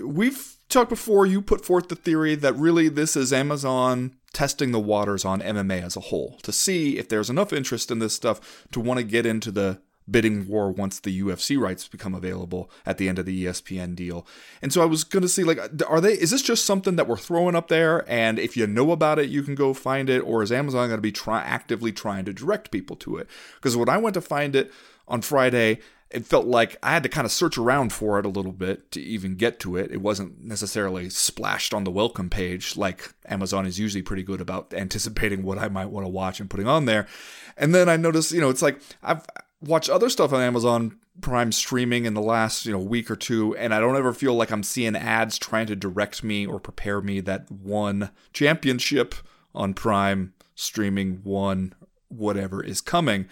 [0.03, 4.81] we've talked before, you put forth the theory that really this is Amazon testing the
[4.81, 8.67] waters on MMA as a whole to see if there's enough interest in this stuff
[8.73, 12.99] to want to get into the bidding war once the UFC rights become available at
[12.99, 14.27] the end of the ESPN deal.
[14.61, 17.09] And so I was going to see like are they is this just something that
[17.09, 20.21] we're throwing up there and if you know about it you can go find it
[20.21, 23.29] or is Amazon going to be try actively trying to direct people to it?
[23.57, 24.73] Because when I went to find it
[25.09, 28.29] on Friday, it felt like I had to kind of search around for it a
[28.29, 29.91] little bit to even get to it.
[29.91, 34.73] It wasn't necessarily splashed on the welcome page like Amazon is usually pretty good about
[34.77, 37.09] anticipating what I might want to watch and putting on there.
[37.57, 39.25] And then I noticed, you know, it's like I've
[39.65, 43.57] watched other stuff on Amazon Prime streaming in the last you know week or two,
[43.57, 47.01] and I don't ever feel like I'm seeing ads trying to direct me or prepare
[47.01, 49.15] me that one championship
[49.55, 51.75] on Prime streaming one
[52.09, 53.29] whatever is coming.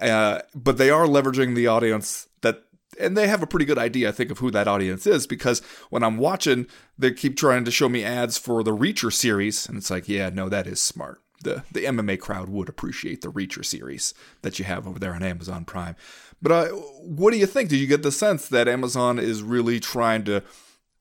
[0.00, 2.62] Uh, but they are leveraging the audience that
[3.00, 5.60] and they have a pretty good idea, I think, of who that audience is because
[5.90, 6.66] when I'm watching,
[6.98, 10.30] they keep trying to show me ads for the Reacher series, and it's like, yeah,
[10.30, 11.20] no, that is smart.
[11.46, 15.22] The the MMA crowd would appreciate the Reacher series that you have over there on
[15.22, 15.94] Amazon Prime.
[16.42, 16.66] But uh,
[17.00, 17.68] what do you think?
[17.68, 20.42] Do you get the sense that Amazon is really trying to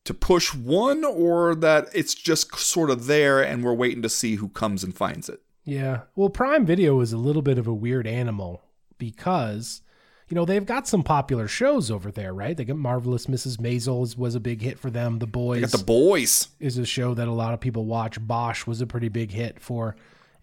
[0.05, 4.35] to push one, or that it's just sort of there and we're waiting to see
[4.35, 5.41] who comes and finds it?
[5.63, 6.01] Yeah.
[6.15, 8.61] Well, Prime Video is a little bit of a weird animal
[8.99, 9.81] because
[10.29, 12.55] you know they've got some popular shows over there, right?
[12.55, 13.57] They got Marvelous Mrs.
[13.57, 15.17] Maisel was a big hit for them.
[15.17, 18.25] The Boys, got the Boys is a show that a lot of people watch.
[18.25, 19.95] Bosch was a pretty big hit for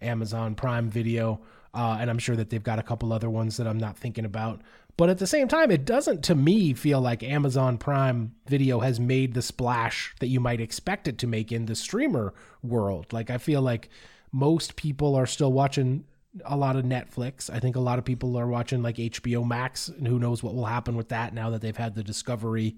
[0.03, 1.41] Amazon Prime Video,
[1.73, 4.25] uh, and I'm sure that they've got a couple other ones that I'm not thinking
[4.25, 4.61] about.
[4.95, 8.99] But at the same time, it doesn't to me feel like Amazon Prime Video has
[8.99, 13.11] made the splash that you might expect it to make in the streamer world.
[13.11, 13.89] Like I feel like
[14.31, 16.05] most people are still watching
[16.45, 17.49] a lot of Netflix.
[17.49, 20.55] I think a lot of people are watching like HBO Max, and who knows what
[20.55, 22.75] will happen with that now that they've had the Discovery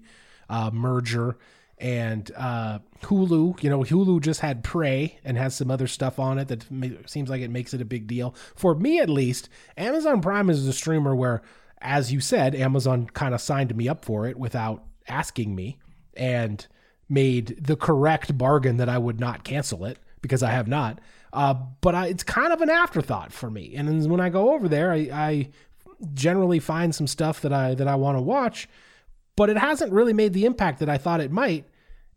[0.48, 1.36] uh, merger.
[1.78, 6.38] And uh, Hulu, you know, Hulu just had Prey and has some other stuff on
[6.38, 6.64] it that
[7.06, 8.34] seems like it makes it a big deal.
[8.54, 11.42] For me, at least, Amazon Prime is a streamer where,
[11.82, 15.78] as you said, Amazon kind of signed me up for it without asking me
[16.16, 16.66] and
[17.08, 21.00] made the correct bargain that I would not cancel it because I have not.
[21.32, 23.74] Uh, but I, it's kind of an afterthought for me.
[23.76, 25.48] And when I go over there, I, I
[26.14, 28.68] generally find some stuff that I that I want to watch,
[29.36, 31.66] but it hasn't really made the impact that I thought it might.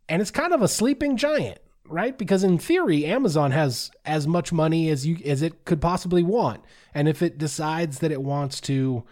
[0.07, 2.17] And it's kind of a sleeping giant, right?
[2.17, 6.63] Because in theory, Amazon has as much money as you as it could possibly want.
[6.93, 9.03] And if it decides that it wants to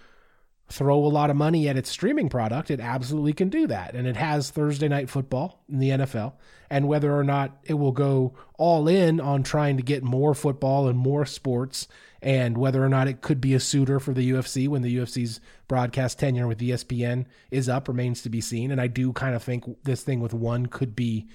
[0.69, 3.95] throw a lot of money at its streaming product, it absolutely can do that.
[3.95, 6.33] And it has Thursday night football in the NFL.
[6.69, 10.89] And whether or not it will go all in on trying to get more football
[10.89, 11.87] and more sports,
[12.21, 15.39] and whether or not it could be a suitor for the UFC when the UFC's
[15.69, 18.71] broadcast tenure with ESPN is up remains to be seen.
[18.71, 21.27] And I do kind of think this thing with one could be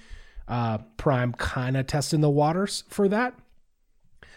[0.47, 3.33] uh, Prime kind of testing the waters for that.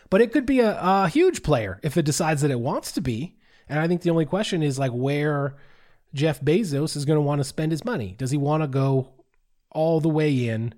[0.09, 3.01] But it could be a, a huge player if it decides that it wants to
[3.01, 3.37] be
[3.69, 5.57] and I think the only question is like where
[6.14, 8.14] Jeff Bezos is going to want to spend his money.
[8.19, 9.12] Does he want to go
[9.71, 10.75] all the way in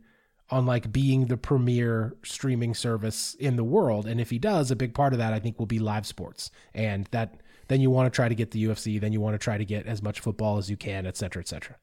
[0.50, 4.06] on like being the premier streaming service in the world?
[4.06, 6.50] And if he does, a big part of that I think will be live sports.
[6.74, 9.38] And that then you want to try to get the UFC, then you want to
[9.38, 11.76] try to get as much football as you can, et cetera, et cetera.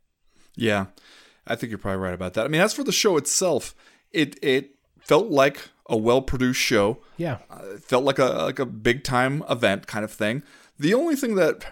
[0.56, 0.88] Yeah.
[1.48, 2.46] I think you're probably right about that.
[2.46, 3.76] I mean, as for the show itself,
[4.12, 7.00] it it felt like a well produced show.
[7.18, 10.44] Yeah, uh, felt like a like a big time event kind of thing.
[10.78, 11.66] The only thing that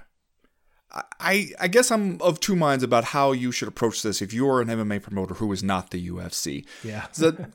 [1.19, 4.61] I I guess I'm of two minds about how you should approach this if you're
[4.61, 6.65] an MMA promoter who is not the UFC.
[6.83, 7.07] Yeah.
[7.17, 7.51] that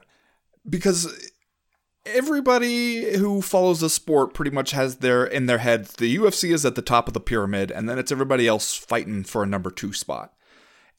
[0.68, 1.32] because
[2.04, 6.64] everybody who follows the sport pretty much has their in their heads the UFC is
[6.64, 9.70] at the top of the pyramid and then it's everybody else fighting for a number
[9.70, 10.32] 2 spot.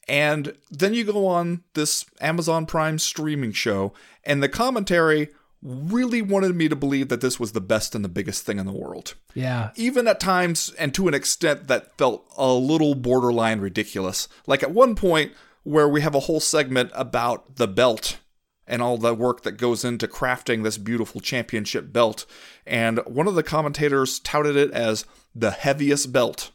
[0.08, 3.92] And then you go on this Amazon Prime streaming show
[4.24, 5.28] and the commentary
[5.62, 8.66] really wanted me to believe that this was the best and the biggest thing in
[8.66, 9.14] the world.
[9.34, 9.70] Yeah.
[9.76, 14.28] Even at times, and to an extent that felt a little borderline ridiculous.
[14.46, 15.32] Like at one point,
[15.62, 18.18] where we have a whole segment about the belt
[18.66, 22.24] and all the work that goes into crafting this beautiful championship belt.
[22.66, 25.04] And one of the commentators touted it as
[25.34, 26.52] the heaviest belt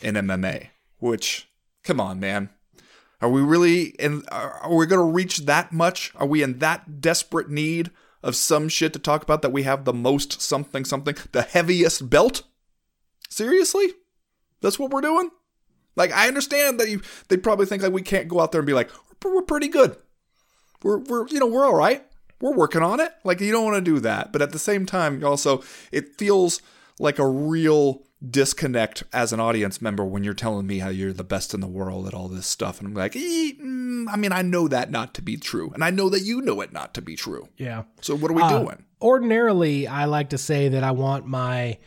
[0.00, 1.48] in MMA, which,
[1.82, 2.50] come on, man.
[3.20, 4.24] Are we really in?
[4.28, 6.12] Are we going to reach that much?
[6.14, 7.90] Are we in that desperate need
[8.24, 12.10] of some shit to talk about that we have the most something something, the heaviest
[12.10, 12.42] belt?
[13.28, 13.92] Seriously?
[14.60, 15.30] That's what we're doing?
[15.94, 18.66] Like I understand that you they probably think like we can't go out there and
[18.66, 18.90] be like
[19.24, 19.96] we're, pretty good.
[20.82, 22.04] We're we're you know, we're all right.
[22.40, 23.12] We're working on it.
[23.22, 24.32] Like you don't want to do that.
[24.32, 25.62] But at the same time, also
[25.92, 26.60] it feels
[26.98, 31.24] like a real disconnect as an audience member when you're telling me how you're the
[31.24, 32.78] best in the world at all this stuff.
[32.78, 35.70] And I'm like, mm, I mean, I know that not to be true.
[35.74, 37.48] And I know that you know it not to be true.
[37.56, 37.84] Yeah.
[38.00, 38.84] So what are we uh, doing?
[39.00, 41.78] Ordinarily, I like to say that I want my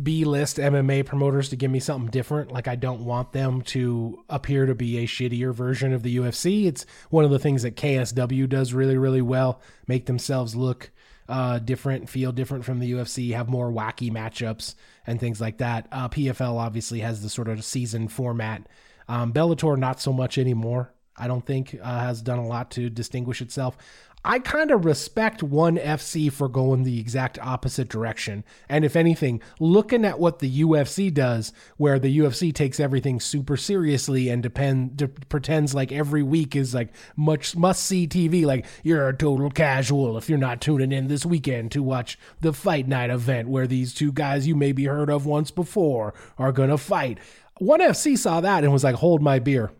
[0.00, 2.52] B list MMA promoters to give me something different.
[2.52, 6.66] Like, I don't want them to appear to be a shittier version of the UFC.
[6.66, 10.90] It's one of the things that KSW does really, really well, make themselves look
[11.28, 14.74] uh, different, feel different from the UFC, have more wacky matchups
[15.10, 15.88] and things like that.
[15.90, 18.68] Uh, PFL obviously has the sort of season format.
[19.08, 20.92] Um, Bellator, not so much anymore.
[21.16, 23.76] I don't think uh, has done a lot to distinguish itself.
[24.24, 28.44] I kind of respect ONE FC for going the exact opposite direction.
[28.68, 33.56] And if anything, looking at what the UFC does, where the UFC takes everything super
[33.56, 38.66] seriously and depend de- pretends like every week is like much must see TV, like
[38.82, 42.86] you're a total casual if you're not tuning in this weekend to watch the fight
[42.86, 47.18] night event where these two guys you maybe heard of once before are gonna fight
[47.58, 49.70] One FC saw that and was like, "Hold my beer."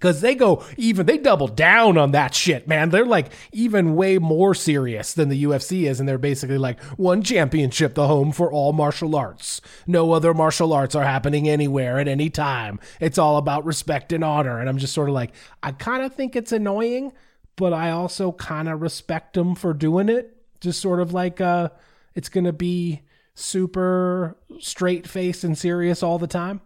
[0.00, 2.90] Cause they go even they double down on that shit, man.
[2.90, 7.22] They're like even way more serious than the UFC is, and they're basically like one
[7.22, 9.60] championship, the home for all martial arts.
[9.88, 12.78] No other martial arts are happening anywhere at any time.
[13.00, 14.60] It's all about respect and honor.
[14.60, 15.32] And I'm just sort of like,
[15.64, 17.12] I kind of think it's annoying,
[17.56, 20.36] but I also kind of respect them for doing it.
[20.60, 21.70] Just sort of like uh
[22.14, 23.02] it's gonna be
[23.34, 26.60] super straight faced and serious all the time.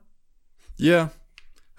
[0.77, 1.09] Yeah.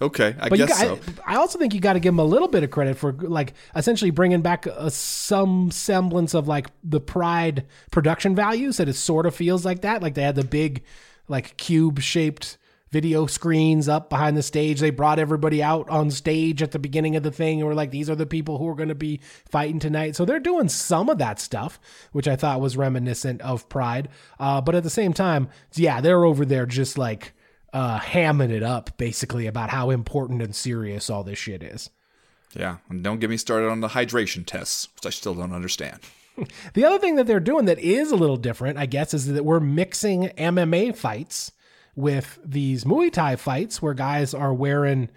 [0.03, 1.13] Okay, I But you guess got, so.
[1.25, 3.53] I also think you got to give them a little bit of credit for like
[3.73, 9.25] essentially bringing back a, some semblance of like the Pride production values that it sort
[9.25, 10.01] of feels like that.
[10.01, 10.83] Like they had the big
[11.29, 12.57] like cube shaped
[12.91, 14.79] video screens up behind the stage.
[14.79, 17.89] They brought everybody out on stage at the beginning of the thing and were like,
[17.89, 20.15] these are the people who are going to be fighting tonight.
[20.15, 21.79] So they're doing some of that stuff,
[22.11, 24.09] which I thought was reminiscent of Pride.
[24.39, 27.33] Uh, but at the same time, yeah, they're over there just like
[27.73, 31.89] uh, hamming it up basically about how important and serious all this shit is.
[32.55, 35.99] Yeah, and don't get me started on the hydration tests, which I still don't understand.
[36.73, 39.45] The other thing that they're doing that is a little different, I guess, is that
[39.45, 41.51] we're mixing MMA fights
[41.95, 45.09] with these Muay Thai fights where guys are wearing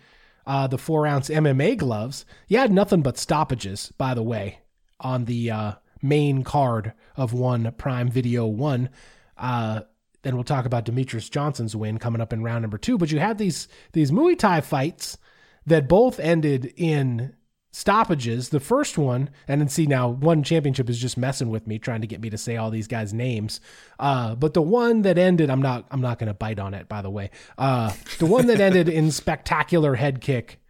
[0.46, 2.26] uh, the four ounce MMA gloves.
[2.48, 4.59] You had nothing but stoppages, by the way,
[5.00, 8.90] on the uh, main card of one Prime Video 1.
[9.38, 9.80] Uh,
[10.26, 12.98] then we'll talk about Demetrious Johnson's win coming up in round number two.
[12.98, 15.18] But you had these these Muay Thai fights
[15.64, 17.34] that both ended in
[17.70, 18.48] stoppages.
[18.48, 22.00] The first one, and then see now one championship is just messing with me, trying
[22.00, 23.60] to get me to say all these guys' names.
[24.00, 27.02] Uh, but the one that ended, I'm not I'm not gonna bite on it, by
[27.02, 27.30] the way.
[27.56, 30.60] Uh, the one that ended in spectacular head kick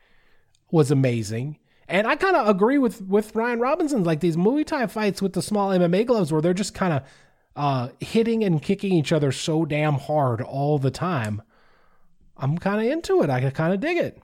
[0.71, 1.59] was amazing.
[1.89, 4.05] And I kind of agree with with Ryan Robinson.
[4.05, 7.03] Like these Muay Thai fights with the small MMA gloves, where they're just kind of
[7.57, 11.43] uh, hitting and kicking each other so damn hard all the time.
[12.37, 13.31] I'm kind of into it.
[13.31, 14.23] I kind of dig it.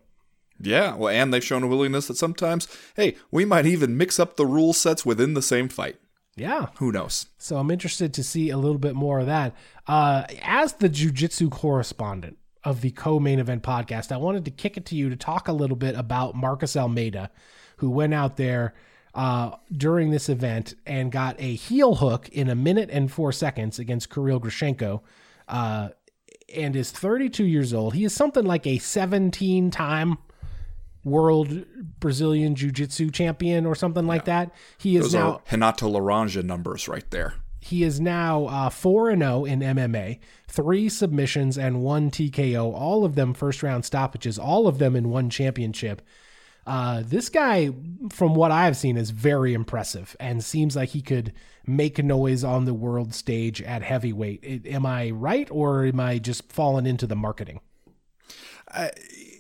[0.60, 4.36] Yeah, well, and they've shown a willingness that sometimes, hey, we might even mix up
[4.36, 5.96] the rule sets within the same fight.
[6.36, 6.68] Yeah.
[6.76, 7.26] Who knows?
[7.38, 9.54] So I'm interested to see a little bit more of that.
[9.86, 14.86] Uh, as the jujitsu correspondent of the co-main event podcast, I wanted to kick it
[14.86, 17.30] to you to talk a little bit about Marcus Almeida,
[17.78, 18.74] who went out there
[19.14, 23.78] uh, during this event and got a heel hook in a minute and four seconds
[23.78, 25.02] against Kirill Grushenko.
[25.48, 25.90] Uh,
[26.54, 27.94] and is 32 years old.
[27.94, 30.18] He is something like a 17 time
[31.04, 31.64] world
[31.98, 34.52] Brazilian Jiu Jitsu champion or something like that.
[34.78, 35.40] He is Those now are
[35.90, 37.34] Laranja numbers right there.
[37.60, 43.04] he is now uh, 4 and 0 in MMA, three submissions and one TKO, all
[43.04, 46.02] of them first round stoppages, all of them in one championship.
[46.66, 47.70] Uh, this guy,
[48.10, 51.32] from what I've seen, is very impressive and seems like he could
[51.66, 54.40] make noise on the world stage at heavyweight.
[54.42, 57.60] It, am I right, or am I just falling into the marketing?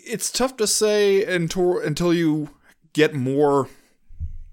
[0.04, 2.50] It's tough to say until until you
[2.92, 3.68] get more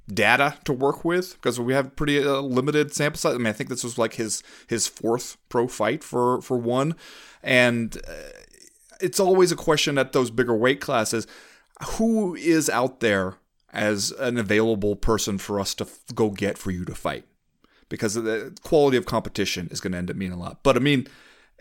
[0.07, 3.35] data to work with because we have pretty uh, limited sample size.
[3.35, 6.95] I mean, I think this was like his his fourth pro fight for for one,
[7.43, 8.31] and uh,
[9.01, 11.27] it's always a question at those bigger weight classes:
[11.83, 13.35] who is out there
[13.71, 17.25] as an available person for us to f- go get for you to fight?
[17.87, 20.63] Because the quality of competition is going to end up meaning a lot.
[20.63, 21.07] But I mean,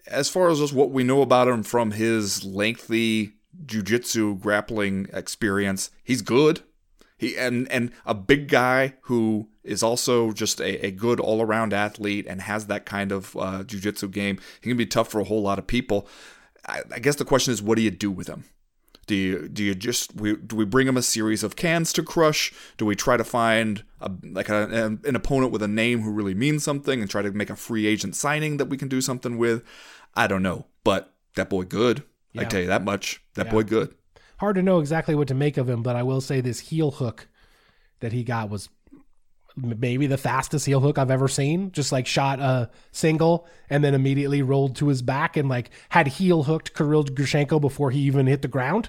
[0.07, 5.91] as far as just what we know about him from his lengthy jujitsu grappling experience,
[6.03, 6.61] he's good.
[7.17, 11.73] He and and a big guy who is also just a, a good all around
[11.73, 14.39] athlete and has that kind of uh, jujitsu game.
[14.61, 16.07] He can be tough for a whole lot of people.
[16.67, 18.45] I, I guess the question is, what do you do with him?
[19.09, 22.03] Do you do you just we, do we bring him a series of cans to
[22.03, 22.53] crush?
[22.77, 26.35] Do we try to find a, like a, an opponent with a name who really
[26.35, 29.39] means something and try to make a free agent signing that we can do something
[29.39, 29.65] with?
[30.15, 32.03] I don't know, but that boy good.
[32.37, 33.23] I tell you that much.
[33.35, 33.53] That Yeah.
[33.53, 33.95] boy good.
[34.37, 36.91] Hard to know exactly what to make of him, but I will say this heel
[36.93, 37.29] hook
[38.01, 38.69] that he got was
[39.63, 41.71] maybe the fastest heel hook I've ever seen.
[41.73, 46.07] Just like shot a single and then immediately rolled to his back and like had
[46.07, 48.89] heel hooked Kirill Grushenko before he even hit the ground.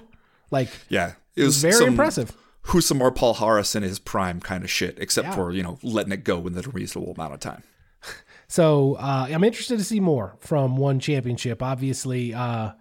[0.50, 2.32] Like Yeah, it was very impressive.
[2.64, 2.98] Who's some.
[3.00, 5.34] Rousimar Palhares in his prime kind of shit, except Yeah.
[5.34, 7.62] for you know letting it go in the reasonable amount of time.
[8.48, 11.62] So uh, I'm interested to see more from one championship.
[11.62, 12.72] Obviously, uh,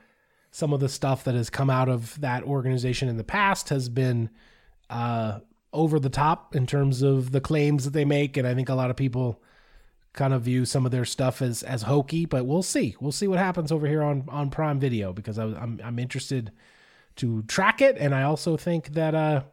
[0.49, 3.87] some of the stuff that has come out of that organization in the past has
[3.87, 4.31] been
[4.89, 5.41] uh,
[5.71, 8.75] over the top in terms of the claims that they make, and I think a
[8.75, 9.41] lot of people
[10.13, 12.25] kind of view some of their stuff as as hokey.
[12.25, 12.95] But we'll see.
[12.99, 16.51] We'll see what happens over here on on Prime Video because I, I'm I'm interested
[17.17, 19.43] to track it, and I also think that uh,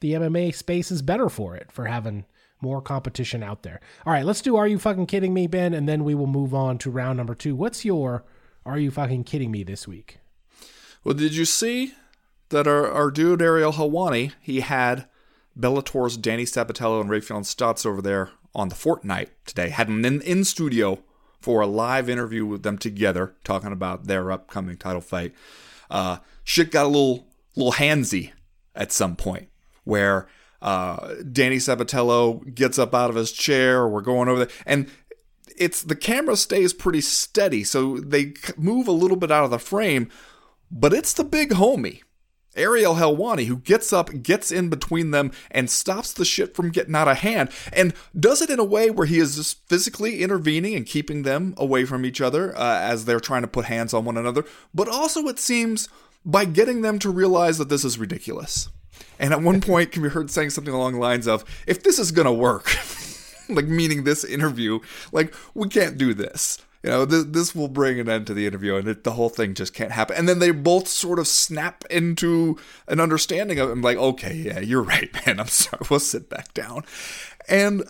[0.00, 2.24] the MMA space is better for it for having
[2.60, 3.80] more competition out there.
[4.04, 5.74] All right, let's do Are You Fucking Kidding Me, Ben?
[5.74, 7.54] And then we will move on to round number two.
[7.54, 8.24] What's your
[8.64, 10.18] Are You Fucking Kidding Me this week?
[11.04, 11.94] Well, did you see
[12.48, 15.06] that our, our dude Ariel Helwani, he had
[15.58, 19.70] Bellator's Danny Sabatello and Raufeon Stots over there on the Fortnite today.
[19.70, 21.02] Had them in, in studio
[21.40, 25.34] for a live interview with them together, talking about their upcoming title fight.
[25.90, 28.32] Uh, shit got a little little handsy
[28.74, 29.48] at some point
[29.84, 30.28] where
[30.60, 33.88] uh, Danny Sabatello gets up out of his chair.
[33.88, 34.90] We're going over there, and
[35.56, 39.58] it's the camera stays pretty steady, so they move a little bit out of the
[39.58, 40.10] frame,
[40.70, 42.02] but it's the big homie.
[42.56, 46.94] Ariel Helwani, who gets up, gets in between them, and stops the shit from getting
[46.94, 50.74] out of hand, and does it in a way where he is just physically intervening
[50.74, 54.04] and keeping them away from each other uh, as they're trying to put hands on
[54.04, 54.44] one another,
[54.74, 55.88] but also, it seems,
[56.24, 58.68] by getting them to realize that this is ridiculous.
[59.18, 61.98] And at one point, can be heard saying something along the lines of, if this
[61.98, 62.70] is to work,
[63.48, 64.80] like meaning this interview,
[65.12, 66.58] like, we can't do this.
[66.82, 69.28] You know, th- this will bring an end to the interview, and it, the whole
[69.28, 70.16] thing just can't happen.
[70.16, 73.72] And then they both sort of snap into an understanding of it.
[73.72, 75.40] I'm like, okay, yeah, you're right, man.
[75.40, 75.86] I'm sorry.
[75.90, 76.84] We'll sit back down.
[77.48, 77.84] And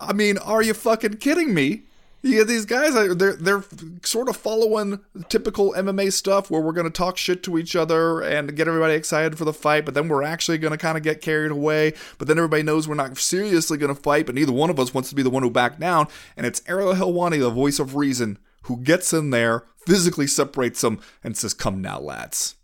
[0.00, 1.84] I mean, are you fucking kidding me?
[2.24, 3.64] You get these guys, they're, they're
[4.02, 8.22] sort of following typical MMA stuff where we're going to talk shit to each other
[8.22, 11.02] and get everybody excited for the fight, but then we're actually going to kind of
[11.04, 11.92] get carried away.
[12.16, 14.94] But then everybody knows we're not seriously going to fight, but neither one of us
[14.94, 16.08] wants to be the one who back down.
[16.34, 21.00] And it's Ariel Helwani, the voice of reason, who gets in there, physically separates them,
[21.22, 22.54] and says, Come now, lads.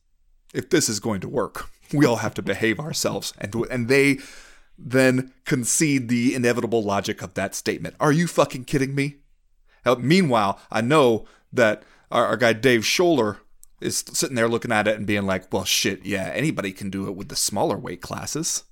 [0.54, 3.34] If this is going to work, we all have to behave ourselves.
[3.36, 4.20] And, and they
[4.78, 7.94] then concede the inevitable logic of that statement.
[8.00, 9.16] Are you fucking kidding me?
[9.98, 13.38] Meanwhile, I know that our, our guy Dave Scholler
[13.80, 17.06] is sitting there looking at it and being like, well, shit, yeah, anybody can do
[17.08, 18.64] it with the smaller weight classes.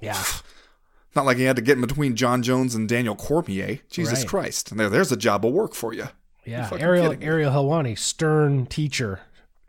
[0.00, 0.22] Yeah.
[1.14, 3.80] Not like he had to get in between Jon Jones and Daniel Cormier.
[3.90, 4.28] Jesus Right.
[4.28, 4.70] Christ.
[4.70, 6.06] And there, there's a job of work for you.
[6.44, 7.14] Yeah, Ariel?
[7.20, 9.20] Ariel Helwani, stern teacher,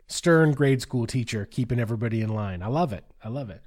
[0.08, 2.62] stern grade school teacher, keeping everybody in line.
[2.62, 3.04] I love it.
[3.22, 3.62] I love it.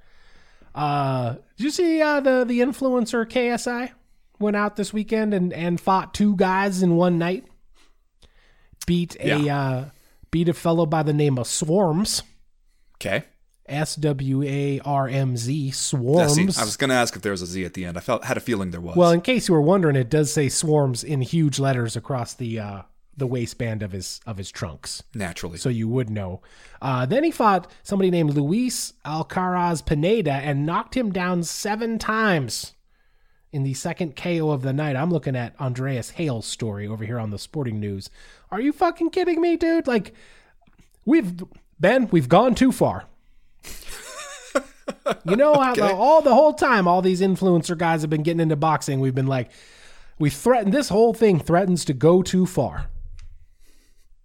[0.74, 3.90] Uh, did you see uh, the the influencer KSI
[4.38, 7.44] went out this weekend and and fought two guys in one night?
[8.86, 9.84] Beat a uh,
[10.30, 12.22] beat a fellow by the name of Swarmz.
[12.96, 13.24] Okay.
[13.66, 16.58] S W A R M Z Swarmz.
[16.58, 17.98] I was going to ask if there was a Z at the end.
[17.98, 18.96] I felt had a feeling there was.
[18.96, 22.58] Well, in case you were wondering, it does say swarms in huge letters across the
[22.58, 22.82] uh,
[23.14, 25.58] the waistband of his of his trunks, naturally.
[25.58, 26.40] so you would know.
[26.80, 32.74] Uh, then he fought somebody named Luis Alcaraz Pineda and knocked him down seven times
[33.52, 34.96] in the second KO of the night.
[34.96, 38.10] I'm looking at Andreas Hale's story over here on the Sporting News.
[38.50, 39.86] Are you fucking kidding me, dude?
[39.86, 40.14] Like,
[41.04, 41.42] we've
[41.80, 43.04] Ben, we've gone too far.
[45.24, 48.40] You know how the, all the whole time all these influencer guys have been getting
[48.40, 49.50] into boxing, we've been like,
[50.18, 52.90] we threaten this whole thing threatens to go too far.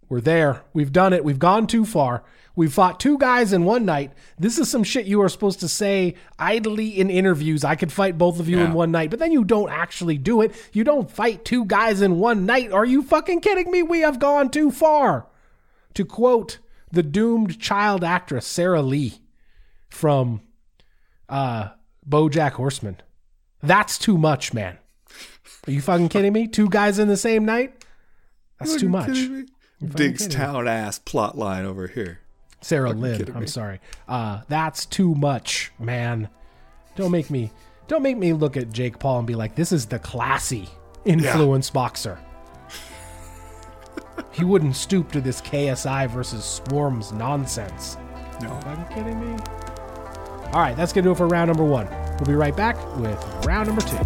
[0.08, 0.62] We're there.
[0.72, 1.24] We've done it.
[1.24, 2.22] We've gone too far.
[2.56, 4.12] We fought two guys in one night.
[4.38, 7.64] This is some shit you are supposed to say idly in interviews.
[7.64, 10.40] I could fight both of you in one night, but then you don't actually do
[10.40, 10.54] it.
[10.72, 12.70] You don't fight two guys in one night.
[12.70, 13.82] Are you fucking kidding me?
[13.82, 15.26] We have gone too far.
[15.94, 16.58] To quote
[16.92, 19.12] the doomed child actress Sarah Lynn
[19.88, 20.40] from
[21.28, 21.70] uh
[22.08, 23.00] BoJack Horseman.
[23.62, 24.78] That's too much, man.
[25.66, 26.46] Are you fucking kidding me?
[26.46, 27.84] Two guys in the same night?
[28.60, 29.16] That's too much.
[29.82, 32.20] Diggstown ass plot line over here.
[32.64, 33.46] Sarah Lynn, I'm me.
[33.46, 33.80] sorry.
[34.08, 36.28] Uh that's too much, man.
[36.96, 37.50] Don't make me
[37.88, 40.68] don't make me look at Jake Paul and be like, this is the classy
[41.04, 42.18] influence boxer.
[44.32, 47.98] he wouldn't stoop to this KSI versus Swarmz nonsense.
[48.40, 48.48] No.
[48.48, 49.36] Are you kidding me?
[50.52, 51.88] All right, that's going to do it for round number one.
[52.18, 53.98] We'll be right back with round number two.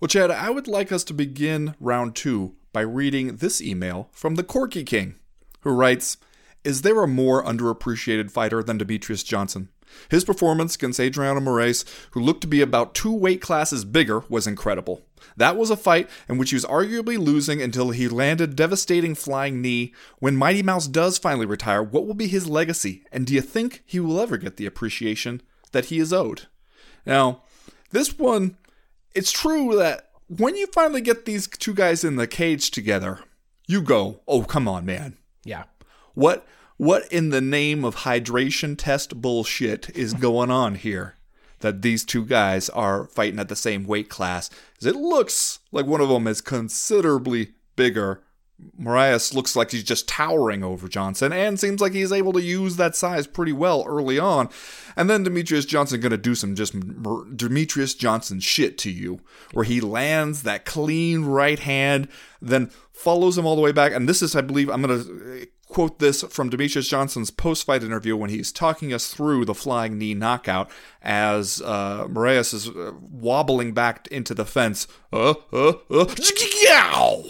[0.00, 4.34] Well, Chad, I would like us to begin round two by reading this email from
[4.34, 5.14] the Corky King,
[5.60, 6.16] who writes
[6.64, 9.68] Is there a more underappreciated fighter than Demetrious Johnson?
[10.10, 14.48] His performance against Adriano Moraes, who looked to be about two weight classes bigger, was
[14.48, 15.02] incredible.
[15.36, 19.62] That was a fight in which he was arguably losing until he landed devastating flying
[19.62, 19.94] knee.
[20.18, 23.04] When Mighty Mouse does finally retire, what will be his legacy?
[23.12, 25.40] And do you think he will ever get the appreciation
[25.70, 26.48] that he is owed?
[27.06, 27.42] Now,
[27.90, 28.56] this one
[29.14, 33.20] it's true that when you finally get these two guys in the cage together,
[33.66, 35.16] you go, "Oh, come on, man.
[35.44, 35.64] Yeah.
[36.14, 36.46] What
[36.76, 41.16] what in the name of hydration test bullshit is going on here?
[41.60, 44.48] That these two guys are fighting at the same weight class.
[44.48, 48.22] 'Cause It looks like one of them is considerably bigger,
[48.80, 52.76] Moraes looks like he's just towering over Johnson and seems like he's able to use
[52.76, 54.48] that size pretty well early on.
[54.96, 59.20] And then Demetrious Johnson going to do some just Demetrious Johnson shit to you,
[59.52, 62.08] where he lands that clean right hand,
[62.40, 63.92] then follows him all the way back.
[63.92, 67.82] And this is, I believe, I'm going to quote this from Demetrious Johnson's post fight
[67.82, 70.70] interview when he's talking us through the flying knee knockout
[71.02, 74.86] as uh, Moraes is uh, wobbling back into the fence.
[75.12, 76.14] Uh, uh, uh,
[76.62, 77.22] yeah.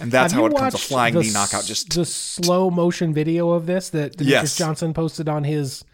[0.00, 1.64] And that's Have how it comes a flying the knee knockout.
[1.64, 4.56] Just the slow motion video of this that Demetrious Yes.
[4.56, 5.84] Johnson posted on his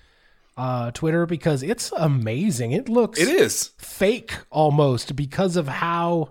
[0.57, 2.73] uh, Twitter because it's amazing.
[2.73, 3.71] It looks it is.
[3.79, 6.31] fake almost because of how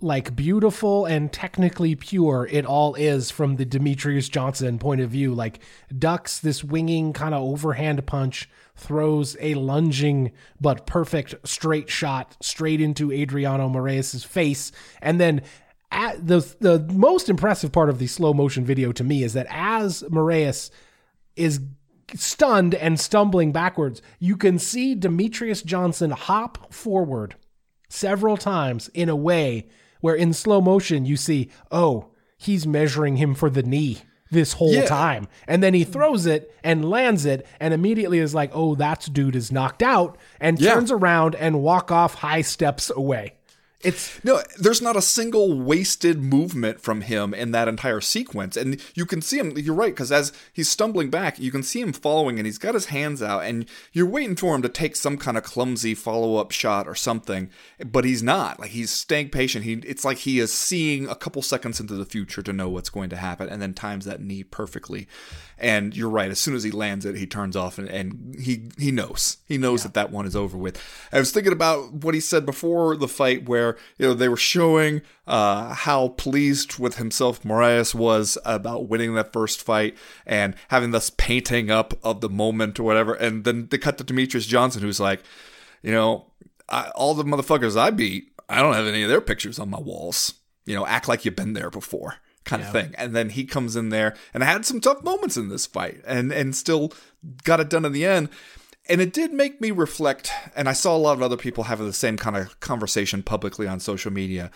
[0.00, 5.34] like beautiful and technically pure it all is from the Demetrious Johnson point of view.
[5.34, 5.60] Like
[5.96, 12.80] ducks this winging kind of overhand punch, throws a lunging but perfect straight shot straight
[12.80, 15.42] into Adriano Moraes' face, and then
[15.92, 19.46] at the the most impressive part of the slow motion video to me is that
[19.50, 20.70] as Moraes
[21.36, 21.60] is
[22.14, 27.36] stunned and stumbling backwards, you can see Demetrious Johnson hop forward
[27.88, 29.66] several times in a way
[30.00, 33.98] where in slow motion you see, oh, he's measuring him for the knee
[34.30, 34.86] this whole Yeah.
[34.86, 35.28] time.
[35.46, 39.36] And then he throws it and lands it and immediately is like, oh, that dude
[39.36, 40.72] is knocked out and Yeah.
[40.74, 43.34] turns around and walk off high steps away.
[43.82, 48.56] It's No, there's not a single wasted movement from him in that entire sequence.
[48.56, 51.80] And you can see him, you're right, because as he's stumbling back, you can see
[51.80, 54.94] him following and he's got his hands out and you're waiting for him to take
[54.94, 57.50] some kind of clumsy follow up shot or something,
[57.84, 58.60] but he's not.
[58.60, 59.64] Like he's staying patient.
[59.64, 62.90] He It's like he is seeing a couple seconds into the future to know what's
[62.90, 65.08] going to happen and then times that knee perfectly.
[65.58, 68.68] And you're right, as soon as he lands it, he turns off and, and he,
[68.78, 69.38] he knows.
[69.46, 70.82] He knows that that one is over with.
[71.12, 74.36] I was thinking about what he said before the fight where you know they were
[74.36, 79.96] showing uh, how pleased with himself Moraes was about winning that first fight
[80.26, 84.04] and having this painting up of the moment or whatever, and then they cut to
[84.04, 85.22] Demetrious Johnson who's like,
[85.82, 86.26] you know,
[86.68, 89.80] I, all the motherfuckers I beat, I don't have any of their pictures on my
[89.80, 90.34] walls.
[90.64, 92.16] You know, act like you've been there before.
[92.44, 95.48] Kind of thing, and then he comes in there and had some tough moments in
[95.48, 96.92] this fight, and and still
[97.44, 98.30] got it done in the end.
[98.88, 101.86] And it did make me reflect, and I saw a lot of other people having
[101.86, 104.50] the same kind of conversation publicly on social media.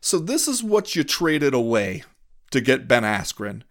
[0.00, 2.04] So this is what you traded away
[2.52, 3.62] to get Ben Askren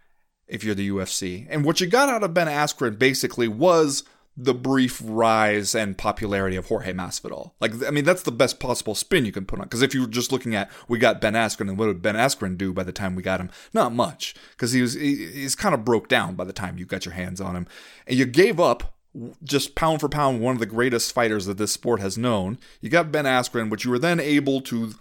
[0.47, 1.47] if you're the UFC.
[1.49, 4.03] And what you got out of Ben Askren basically was
[4.37, 7.51] the brief rise and popularity of Jorge Masvidal.
[7.61, 9.65] Like, I mean, that's the best possible spin you can put on.
[9.65, 12.15] Because if you were just looking at, we got Ben Askren, and what did Ben
[12.15, 13.49] Askren do by the time we got him?
[13.73, 14.35] Not much.
[14.51, 17.13] Because he was, he, he's kind of broke down by the time you got your
[17.13, 17.67] hands on him.
[18.05, 18.94] And you gave up
[19.43, 22.57] just pound for pound one of the greatest fighters that this sport has known.
[22.81, 24.93] You got Ben Askren, which you were then able to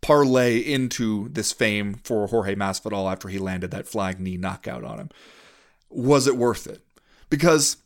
[0.00, 4.98] parlay into this fame for Jorge Masvidal after he landed that flying knee knockout on
[4.98, 5.10] him.
[5.90, 6.82] Was it worth it?
[7.28, 7.76] Because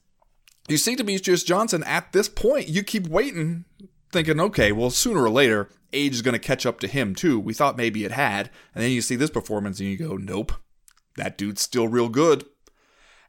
[0.69, 3.65] you see Demetrious Johnson at this point, you keep waiting,
[4.13, 7.39] thinking, okay, well, sooner or later, age is going to catch up to him too.
[7.39, 8.51] We thought maybe it had.
[8.75, 10.53] And then you see this performance and you go, nope,
[11.17, 12.45] that dude's still real good.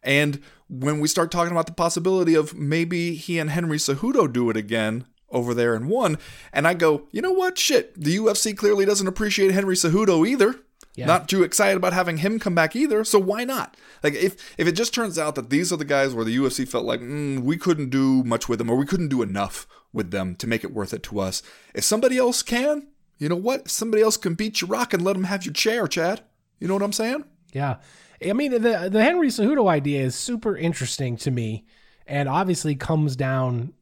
[0.04, 4.50] And when we start talking about the possibility of maybe he and Henry Cejudo do
[4.50, 6.18] it again over there in one,
[6.54, 7.58] and I go, you know what?
[7.58, 10.56] Shit, the UFC clearly doesn't appreciate Henry Cejudo either.
[10.96, 11.08] Yeah.
[11.08, 13.04] Not too excited about having him come back either.
[13.04, 13.76] So why not?
[14.02, 16.68] Like if if it just turns out that these are the guys where the UFC
[16.68, 20.12] felt like mm, we couldn't do much with them or we couldn't do enough with
[20.12, 21.42] them to make it worth it to us.
[21.74, 22.88] If somebody else can,
[23.18, 23.64] you know what?
[23.66, 26.22] If somebody else can beat your rock and let them have your chair, Chad.
[26.60, 27.26] You know what I'm saying?
[27.52, 27.78] Yeah.
[28.24, 31.66] I mean, the the Henry Cejudo idea is super interesting to me,
[32.08, 33.74] and obviously comes down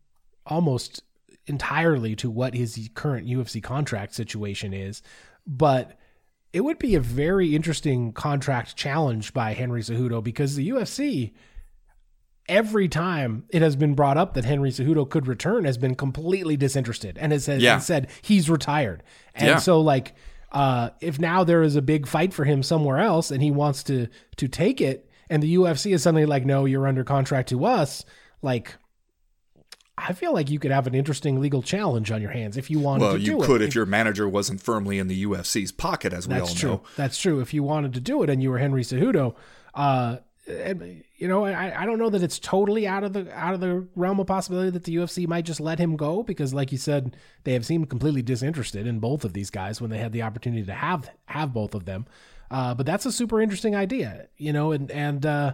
[0.46, 1.04] almost
[1.46, 5.02] entirely to what his current UFC contract situation is.
[5.46, 5.98] But
[6.54, 11.32] it would be a very interesting contract challenge by Henry Cejudo because the UFC,
[12.48, 16.56] every time it has been brought up that Henry Cejudo could return, has been completely
[16.58, 17.80] disinterested and has, has Yeah.
[17.80, 19.04] said he's retired.
[19.34, 19.58] And Yeah.
[19.58, 20.14] so, like,
[20.54, 23.84] uh, if now there is a big fight for him somewhere else and he wants
[23.84, 27.66] to to take it, and the UFC is suddenly like, no, you're under contract to
[27.66, 28.06] us,
[28.42, 28.76] like.
[29.96, 32.80] I feel like you could have an interesting legal challenge on your hands if you
[32.80, 33.36] wanted Well, to do it.
[33.36, 36.50] Well, you could if your manager wasn't firmly in the UFC's pocket, as we That's
[36.50, 36.70] all true.
[36.72, 36.84] know.
[36.96, 37.42] That's true.
[37.42, 39.36] If you wanted to do it and you were Henry Cejudo,
[39.76, 43.54] uh, and, you know, I, I don't know that it's totally out of the out
[43.54, 46.72] of the realm of possibility that the UFC might just let him go because, like
[46.72, 50.12] you said, they have seemed completely disinterested in both of these guys when they had
[50.12, 52.06] the opportunity to have have both of them.
[52.52, 55.54] Uh, but that's a super interesting idea, you know, and and uh,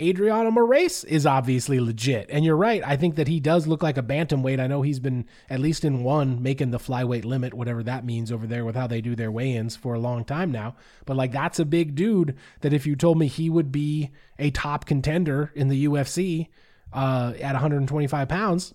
[0.00, 2.26] Adriano Moraes is obviously legit.
[2.30, 2.82] And you're right.
[2.84, 4.60] I think that he does look like a bantamweight.
[4.60, 8.32] I know he's been, at least in one, making the flyweight limit, whatever that means
[8.32, 10.76] over there with how they do their weigh ins for a long time now.
[11.06, 14.50] But like, that's a big dude that if you told me he would be a
[14.50, 16.48] top contender in the UFC
[16.92, 18.74] uh, at 125 pounds,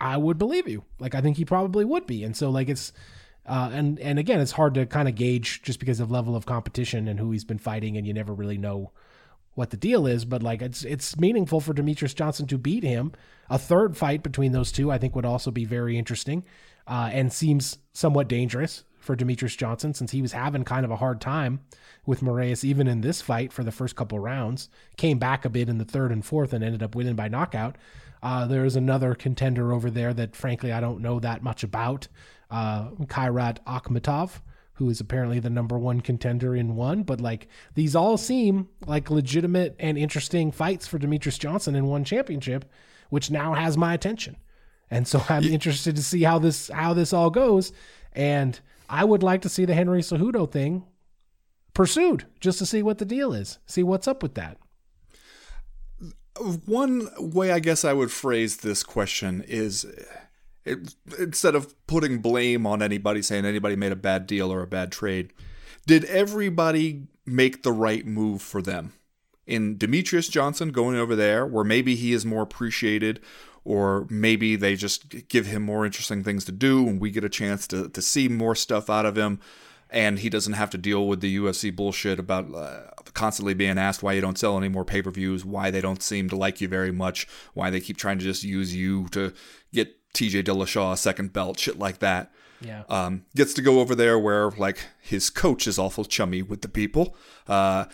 [0.00, 0.84] I would believe you.
[0.98, 2.24] Like, I think he probably would be.
[2.24, 2.92] And so, like, it's,
[3.46, 6.46] uh, and and again, it's hard to kind of gauge just because of level of
[6.46, 8.90] competition and who he's been fighting, and you never really know
[9.54, 13.12] what the deal is, but like it's it's meaningful for Demetrious Johnson to beat him.
[13.50, 16.44] A third fight between those two, I think, would also be very interesting,
[16.86, 20.96] uh, and seems somewhat dangerous for Demetrious Johnson since he was having kind of a
[20.96, 21.60] hard time
[22.06, 24.70] with Moraes even in this fight for the first couple rounds.
[24.96, 27.76] Came back a bit in the third and fourth and ended up winning by knockout.
[28.22, 32.08] Uh, there's another contender over there that, frankly, I don't know that much about,
[32.50, 34.40] uh, Kairat Akhmetov
[34.74, 37.02] who is apparently the number one contender in one.
[37.02, 42.04] But like these all seem like legitimate and interesting fights for Demetrious Johnson in one
[42.04, 42.64] championship,
[43.10, 44.36] which now has my attention.
[44.90, 45.52] And so I'm yeah.
[45.52, 47.72] interested to see how this how this all goes.
[48.12, 48.58] And
[48.88, 50.84] I would like to see the Henry Cejudo thing
[51.72, 54.58] pursued just to see what the deal is, see what's up with that.
[56.66, 59.86] One way I guess I would phrase this question is
[60.64, 64.66] it, instead of putting blame on anybody, saying anybody made a bad deal or a
[64.66, 65.32] bad trade,
[65.86, 68.92] did everybody make the right move for them?
[69.46, 73.20] In Demetrious Johnson going over there, where maybe he is more appreciated,
[73.64, 77.30] or maybe they just give him more interesting things to do and we get a
[77.30, 79.40] chance to, to see more stuff out of him
[79.90, 82.80] and he doesn't have to deal with the UFC bullshit about uh,
[83.12, 86.36] constantly being asked why you don't sell any more pay-per-views, why they don't seem to
[86.36, 89.32] like you very much, why they keep trying to just use you to
[90.14, 92.32] TJ Dillashaw second belt, shit like that.
[92.60, 92.84] Yeah.
[92.88, 96.68] Um, gets to go over there where like his coach is awful chummy with the
[96.68, 97.16] people.
[97.46, 97.84] Uh,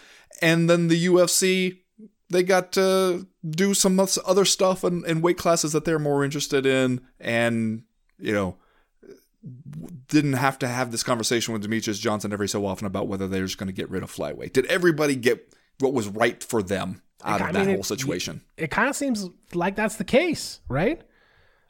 [0.41, 1.79] and then the UFC,
[2.29, 6.64] they got to do some other stuff in, in weight classes that they're more interested
[6.64, 7.83] in, and
[8.18, 8.57] you know,
[10.09, 13.45] didn't have to have this conversation with Demetrious Johnson every so often about whether they're
[13.45, 14.53] just going to get rid of flyweight.
[14.53, 18.43] Did everybody get what was right for them out of that mean, whole situation?
[18.57, 21.03] It, it kind of seems like that's the case, right?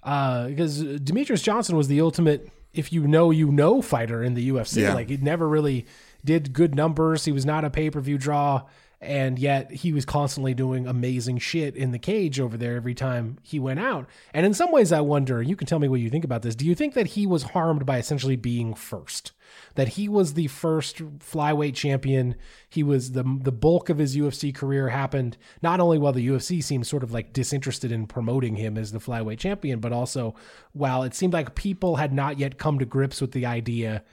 [0.02, 4.50] Uh, because Demetrious Johnson was the ultimate if you know you know fighter in the
[4.50, 4.82] UFC.
[4.82, 4.94] Yeah.
[4.94, 5.86] Like he never really
[6.24, 7.24] did good numbers.
[7.24, 8.62] He was not a pay per view draw,
[9.00, 13.38] and yet he was constantly doing amazing shit in the cage over there every time
[13.42, 14.06] he went out.
[14.34, 15.42] And in some ways, I wonder.
[15.42, 16.54] You can tell me what you think about this.
[16.54, 19.32] Do you think that he was harmed by essentially being first?
[19.74, 22.34] that he was the first flyweight champion.
[22.68, 26.62] He was the the bulk of his UFC career happened not only while the UFC
[26.62, 30.34] seemed sort of like disinterested in promoting him as the flyweight champion, but also
[30.72, 34.04] while it seemed like people had not yet come to grips with the idea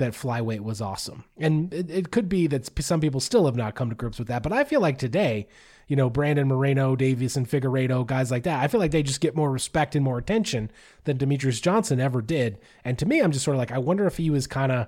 [0.00, 1.24] that flyweight was awesome.
[1.38, 4.28] And it, it could be that some people still have not come to grips with
[4.28, 5.46] that, but I feel like today
[5.90, 8.62] you know, Brandon Moreno, Deiveson Figueiredo, guys like that.
[8.62, 10.70] I feel like they just get more respect and more attention
[11.02, 12.60] than Demetrious Johnson ever did.
[12.84, 14.86] And to me, I'm just sort of like, I wonder if he was kind of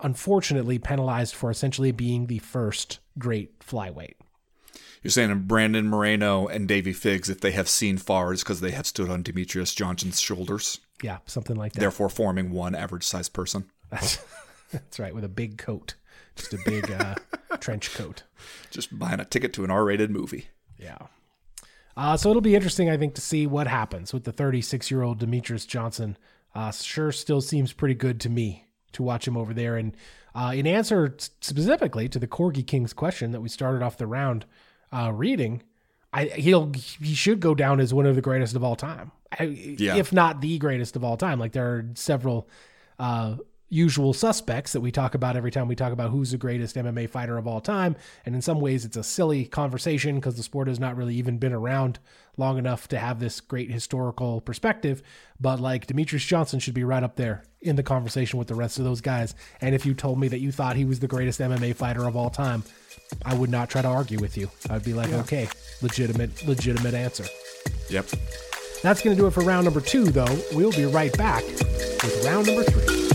[0.00, 4.14] unfortunately penalized for essentially being the first great flyweight.
[5.02, 8.70] You're saying Brandon Moreno and Davy Figs, if they have seen far, is because they
[8.70, 10.78] have stood on Demetrious Johnson's shoulders.
[11.02, 11.80] Yeah, something like that.
[11.80, 13.68] Therefore, forming one average sized person.
[14.72, 15.94] That's, right, with a big coat.
[16.34, 17.14] Just a big uh,
[17.60, 18.24] trench coat.
[18.70, 20.48] Just buying a ticket to an R-rated movie.
[20.78, 20.98] Yeah.
[21.96, 25.02] Uh, so it'll be interesting, I think, to see what happens with the 36 year
[25.02, 26.18] old Demetrious Johnson.
[26.54, 29.76] Uh, sure, still seems pretty good to me to watch him over there.
[29.76, 29.96] And
[30.34, 34.44] uh, in answer specifically to the Corgi King's question that we started off the round
[34.92, 35.62] uh, reading,
[36.12, 39.96] I, he'll he should go down as one of the greatest of all time, yeah.
[39.96, 41.38] if not the greatest of all time.
[41.38, 42.48] Like there are several
[42.98, 43.36] uh,
[43.68, 47.10] usual suspects that we talk about every time we talk about who's the greatest MMA
[47.10, 47.96] fighter of all time.
[48.24, 51.38] And in some ways, it's a silly conversation because the sport has not really even
[51.38, 51.98] been around
[52.36, 55.02] long enough to have this great historical perspective.
[55.40, 58.78] But like Demetrious Johnson should be right up there in the conversation with the rest
[58.78, 59.34] of those guys.
[59.60, 62.16] And if you told me that you thought he was the greatest MMA fighter of
[62.16, 62.62] all time,
[63.24, 64.50] I would not try to argue with you.
[64.70, 65.20] I'd be like, yeah.
[65.20, 65.48] okay,
[65.82, 67.24] legitimate, legitimate answer.
[67.90, 68.06] Yep.
[68.82, 70.38] That's going to do it for round number two, though.
[70.52, 73.05] We'll be right back with round number three.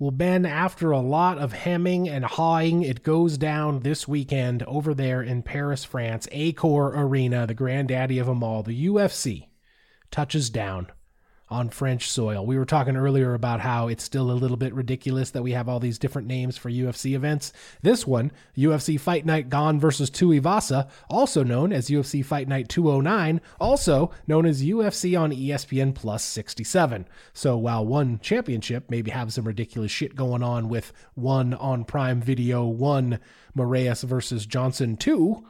[0.00, 4.94] Well, Ben, after a lot of hemming and hawing, it goes down this weekend over
[4.94, 6.26] there in Paris, France.
[6.32, 9.48] Accor Arena, the granddaddy of them all, the UFC,
[10.10, 10.90] touches down
[11.50, 12.46] on French soil.
[12.46, 15.68] We were talking earlier about how it's still a little bit ridiculous that we have
[15.68, 17.52] all these different names for UFC events.
[17.82, 23.40] This one, UFC Fight Night Gane versus Tuivasa, also known as UFC Fight Night 209,
[23.60, 27.06] also known as UFC on ESPN Plus 67.
[27.32, 32.20] So while one championship maybe have some ridiculous shit going on with one on Prime
[32.20, 33.18] Video, one
[33.56, 35.44] Moraes versus Johnson 2,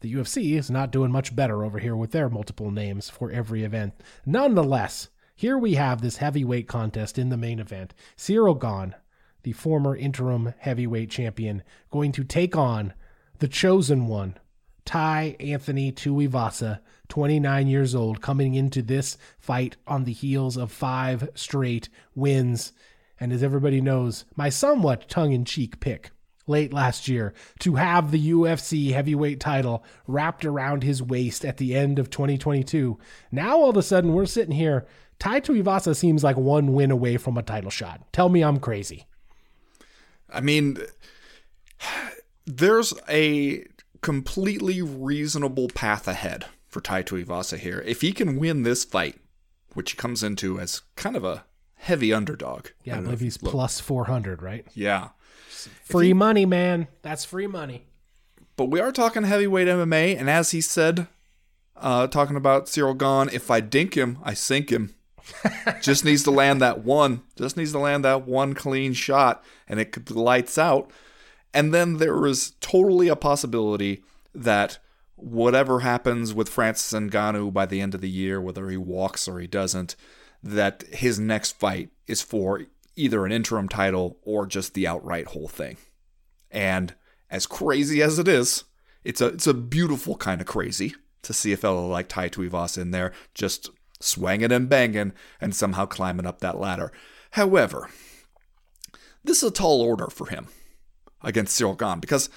[0.00, 3.64] the UFC is not doing much better over here with their multiple names for every
[3.64, 3.94] event.
[4.26, 7.92] Nonetheless, here we have this heavyweight contest in the main event.
[8.16, 8.94] Ciryl Gane,
[9.42, 12.94] the former interim heavyweight champion, going to take on
[13.40, 14.38] the chosen one,
[14.84, 21.28] Tai Anthony Tuivasa, 29 years old, coming into this fight on the heels of five
[21.34, 22.72] straight wins.
[23.18, 26.10] And as everybody knows, my somewhat tongue in cheek pick
[26.46, 31.74] late last year to have the UFC heavyweight title wrapped around his waist at the
[31.74, 32.98] end of 2022.
[33.32, 34.86] Now all of a sudden we're sitting here
[35.18, 38.00] Tai Tuivasa seems like one win away from a title shot.
[38.12, 39.06] Tell me I'm crazy.
[40.30, 40.78] I mean,
[42.46, 43.64] there's a
[44.00, 47.82] completely reasonable path ahead for Tai Tuivasa here.
[47.86, 49.16] If he can win this fight,
[49.74, 51.44] which he comes into as kind of a
[51.74, 52.68] heavy underdog.
[52.82, 54.66] Yeah, I believe he's plus 400, right?
[54.74, 55.10] Yeah.
[55.84, 56.88] Free he, money, man.
[57.02, 57.86] That's free money.
[58.56, 61.08] But we are talking heavyweight MMA, and as he said,
[61.76, 64.94] uh, talking about Ciryl Gane, if I dink him, I sink him.
[65.80, 67.22] Just needs to land that one.
[67.36, 70.90] Just needs to land that one clean shot, and it lights out.
[71.52, 74.02] And then there is totally a possibility
[74.34, 74.78] that
[75.16, 79.38] whatever happens with Francis Ngannou by the end of the year, whether he walks or
[79.38, 79.94] he doesn't,
[80.42, 82.66] that his next fight is for
[82.96, 85.76] either an interim title or just the outright whole thing.
[86.50, 86.94] And
[87.30, 88.64] as crazy as it is,
[89.02, 92.78] it's a it's a beautiful kind of crazy to see a fellow like Tai Tuivasa
[92.78, 93.70] in there just
[94.04, 96.92] swanging and banging, and somehow climbing up that ladder.
[97.30, 97.88] However,
[99.24, 100.48] this is a tall order for him
[101.22, 102.28] against Cyril Gane because,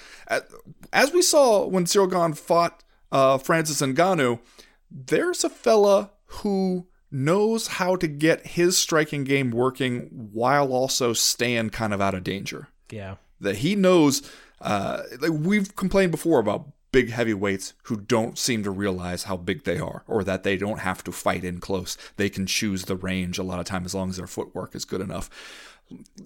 [0.92, 4.40] as we saw when Cyril Gane fought uh, Francis Ngannou,
[4.90, 11.70] there's a fella who knows how to get his striking game working while also staying
[11.70, 12.68] kind of out of danger.
[12.90, 13.16] Yeah.
[13.40, 14.22] That he knows,
[14.60, 19.64] uh, like we've complained before about big heavyweights who don't seem to realize how big
[19.64, 21.96] they are or that they don't have to fight in close.
[22.16, 24.84] They can choose the range a lot of time as long as their footwork is
[24.84, 25.28] good enough.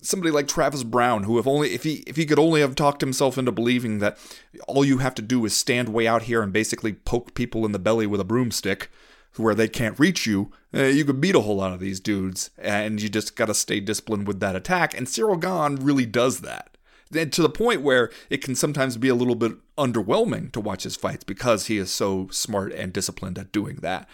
[0.00, 3.00] Somebody like Travis Browne, who if only if he if he could only have talked
[3.00, 4.18] himself into believing that
[4.66, 7.70] all you have to do is stand way out here and basically poke people in
[7.70, 8.90] the belly with a broomstick,
[9.36, 12.50] where they can't reach you, uh, you could beat a whole lot of these dudes,
[12.58, 14.96] and you just got to stay disciplined with that attack.
[14.96, 16.71] And Cyril Gane really does that
[17.14, 20.84] and to the point where it can sometimes be a little bit underwhelming to watch
[20.84, 24.08] his fights because he is so smart and disciplined at doing that.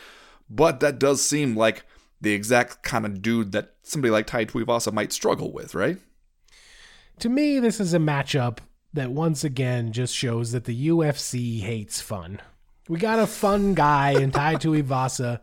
[0.51, 1.85] But that does seem like
[2.21, 5.99] the exact kind of dude that somebody like Tai Tuivasa might struggle with, right?
[7.21, 8.59] To me, this is a matchup
[8.95, 12.41] that once again just shows that the UFC hates fun.
[12.89, 15.41] We got a fun guy in Tai Tuivasa.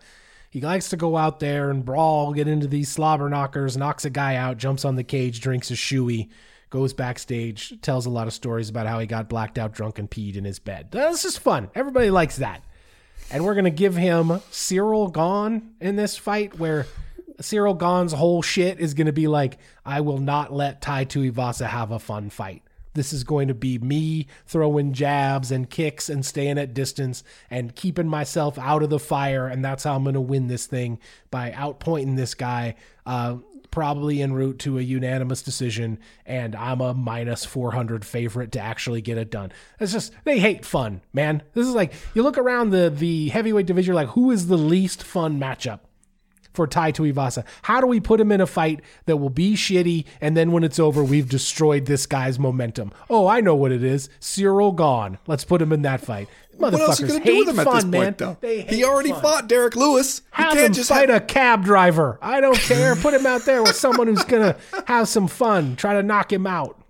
[0.49, 4.10] He likes to go out there and brawl, get into these slobber knockers, knocks a
[4.10, 6.30] guy out, jumps on the cage, drinks a shoey
[6.76, 10.11] goes backstage, tells a lot of stories about how he got blacked out, drunk, and
[10.11, 10.91] peed in his bed.
[10.91, 11.69] This is fun.
[11.73, 12.65] Everybody likes that.
[13.32, 16.86] And we're going to give him Cyril Gane in this fight where
[17.39, 21.67] Cyril Gane's whole shit is going to be like, I will not let Tai Tuivasa
[21.67, 22.61] have a fun fight.
[22.93, 27.73] This is going to be me throwing jabs and kicks and staying at distance and
[27.73, 29.47] keeping myself out of the fire.
[29.47, 30.99] And that's how I'm going to win this thing
[31.32, 32.76] by outpointing this guy.
[33.05, 33.38] Uh,
[33.76, 39.01] probably en route to a unanimous decision, and I'm a minus 400 favorite to actually
[39.01, 39.51] get it done.
[39.82, 41.43] It's just, they hate fun, man.
[41.53, 45.03] This is like, you look around the, the heavyweight division, like, who is the least
[45.03, 45.82] fun matchup?
[46.53, 47.43] for Tai Tuivasa?
[47.63, 50.63] How do we put him in a fight that will be shitty and then when
[50.63, 52.93] it's over, we've destroyed this guy's momentum?
[53.09, 54.09] Oh, I know what it is.
[54.21, 55.17] Cyril Gane.
[55.28, 56.30] Let's put him in that fight.
[56.58, 58.38] What else are you going to do with him at this point, though?
[58.41, 59.22] He already fun.
[59.22, 60.22] fought Derrick Lewis.
[60.32, 61.24] Have him fight have...
[61.24, 62.18] a cab driver.
[62.22, 62.95] I don't care.
[62.95, 65.76] Put him out there with someone who's going to have some fun.
[65.76, 66.82] Try to knock him out.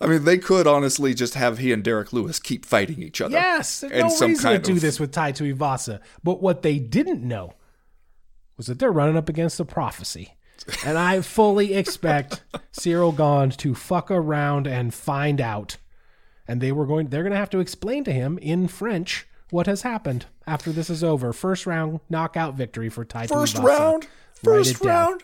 [0.00, 3.32] I mean, they could honestly just have he and Derrick Lewis keep fighting each other.
[3.32, 4.80] Yes, there's no reason to do of...
[4.80, 6.00] this with Tai Tuivasa.
[6.24, 7.54] But what they didn't know
[8.56, 10.36] was that they're running up against a prophecy.
[10.84, 12.42] and I fully expect
[12.72, 15.76] Cyril Gane to fuck around and find out
[16.50, 19.68] and they were going they're going to have to explain to him in French what
[19.68, 21.32] has happened after this is over.
[21.32, 24.08] First round knockout victory for Tai First round?
[24.34, 25.22] First round?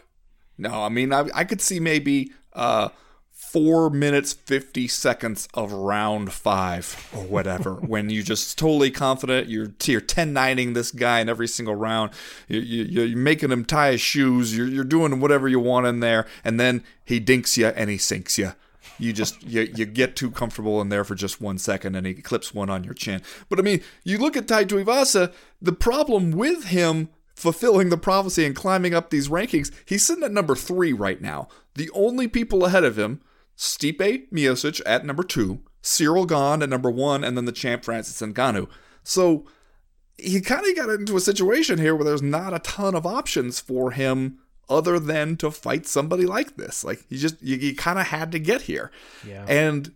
[0.56, 2.90] No, I mean I, I could see maybe uh
[3.32, 9.72] four minutes, 50 seconds of round five or whatever, when you're just totally confident, you're,
[9.84, 12.10] you're 10 9ing this guy in every single round,
[12.48, 16.00] you, you, you're making him tie his shoes, you're, you're doing whatever you want in
[16.00, 18.52] there, and then he dinks you and he sinks you.
[18.98, 22.14] You just you, you get too comfortable in there for just one second and he
[22.14, 23.22] clips one on your chin.
[23.48, 28.44] But I mean, you look at Tai Tuivasa, the problem with him fulfilling the prophecy
[28.46, 31.48] and climbing up these rankings, he's sitting at number three right now.
[31.74, 33.20] The only people ahead of him,
[33.56, 38.20] Stipe Miocic at number two, Cyril Gane at number one, and then the champ Francis
[38.20, 38.68] Ngannou.
[39.04, 39.46] So
[40.18, 43.60] he kind of got into a situation here where there's not a ton of options
[43.60, 46.84] for him other than to fight somebody like this.
[46.84, 48.90] Like you just you, you kind of had to get here.
[49.26, 49.44] Yeah.
[49.48, 49.92] And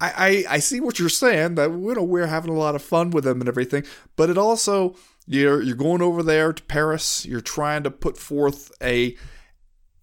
[0.00, 2.82] I, I I see what you're saying that you know we're having a lot of
[2.82, 3.84] fun with them and everything,
[4.16, 4.94] but it also
[5.26, 7.26] you're you're going over there to Paris.
[7.26, 9.16] You're trying to put forth a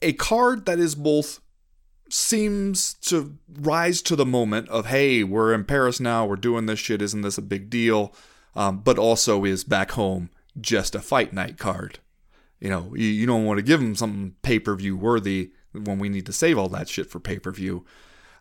[0.01, 1.39] a card that is both
[2.09, 6.77] seems to rise to the moment of hey we're in Paris now we're doing this
[6.77, 8.13] shit isn't this a big deal,
[8.55, 11.99] um, but also is back home just a fight night card.
[12.63, 15.99] You know you, you don't want to give them something pay per view worthy when
[15.99, 17.85] we need to save all that shit for pay per view.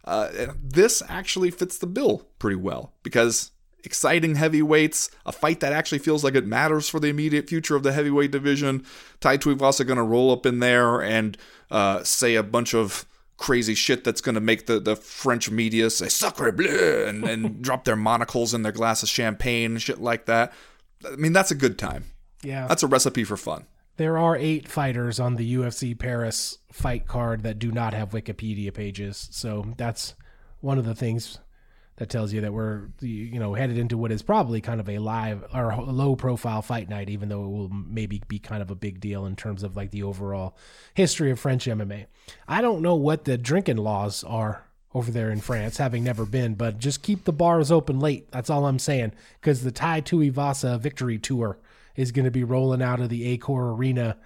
[0.04, 0.28] Uh,
[0.62, 3.50] this actually fits the bill pretty well because
[3.84, 7.82] exciting heavyweights, a fight that actually feels like it matters for the immediate future of
[7.82, 8.84] the heavyweight division.
[9.18, 11.36] Tai Tuivasa going to roll up in there and
[11.70, 13.04] uh, say a bunch of
[13.38, 17.60] crazy shit that's going to make the, the French media say sacre bleu and, and
[17.60, 20.52] drop their monocles in their glass of champagne and shit like that.
[21.04, 22.04] I mean, that's a good time.
[22.42, 22.68] Yeah.
[22.68, 23.66] That's a recipe for fun.
[24.02, 28.74] There are eight fighters on the UFC Paris fight card that do not have Wikipedia
[28.74, 29.28] pages.
[29.30, 30.16] So that's
[30.58, 31.38] one of the things
[31.98, 34.98] that tells you that we're you know headed into what is probably kind of a
[34.98, 38.74] live or low profile fight night even though it will maybe be kind of a
[38.74, 40.56] big deal in terms of like the overall
[40.94, 42.06] history of French MMA.
[42.48, 46.56] I don't know what the drinking laws are over there in France having never been
[46.56, 48.32] but just keep the bars open late.
[48.32, 51.60] That's all I'm saying cuz the Tai Tuivasa victory tour
[51.96, 54.16] is going to be rolling out of the Accor Arena.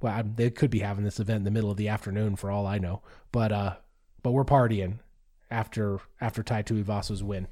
[0.00, 2.66] Well, they could be having this event in the middle of the afternoon for all
[2.66, 3.76] I know, but uh,
[4.22, 4.98] but we're partying
[5.50, 7.46] after after Tai Tuivasa's win.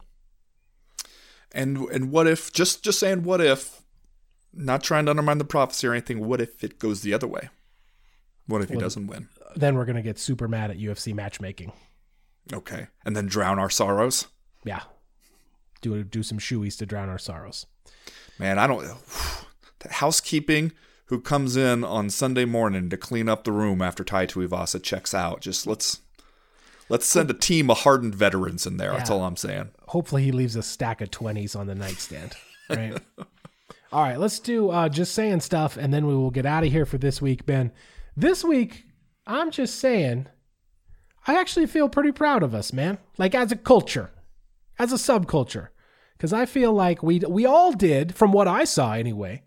[1.53, 3.83] And and what if just just saying what if,
[4.53, 6.27] not trying to undermine the prophecy or anything.
[6.27, 7.49] What if it goes the other way?
[8.47, 9.29] What if he Well, doesn't win?
[9.55, 11.73] Then we're gonna get super mad at UFC matchmaking.
[12.53, 14.27] Okay, and then drown our sorrows.
[14.65, 14.83] Yeah,
[15.81, 17.67] do do some shoeies to drown our sorrows.
[18.41, 18.87] Man, I don't.
[19.81, 20.73] The housekeeping
[21.07, 25.15] who comes in on Sunday morning to clean up the room after Tai Tuivasa checks
[25.15, 25.41] out.
[25.41, 26.03] Just let's
[26.91, 28.93] let's send a team of hardened veterans in there.
[28.93, 29.71] That's all I'm saying.
[29.89, 32.35] Hopefully, he leaves a stack of twenties on the nightstand.
[32.69, 32.99] Right.
[33.93, 36.71] All right, let's do uh, just saying stuff, and then we will get out of
[36.71, 37.73] here for this week, Ben.
[38.15, 38.85] This week,
[39.27, 40.29] I'm just saying,
[41.27, 42.99] I actually feel pretty proud of us, man.
[43.17, 44.11] Like as a culture,
[44.79, 45.69] as a subculture,
[46.21, 49.43] because I feel like we we all did, from what I saw anyway,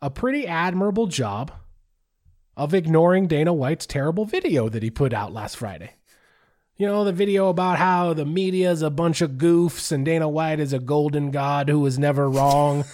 [0.00, 1.52] a pretty admirable job
[2.56, 5.90] of ignoring Dana White's terrible video that he put out last Friday.
[6.78, 10.26] You know, the video about how the media is a bunch of goofs and Dana
[10.26, 12.86] White is a golden god who is never wrong.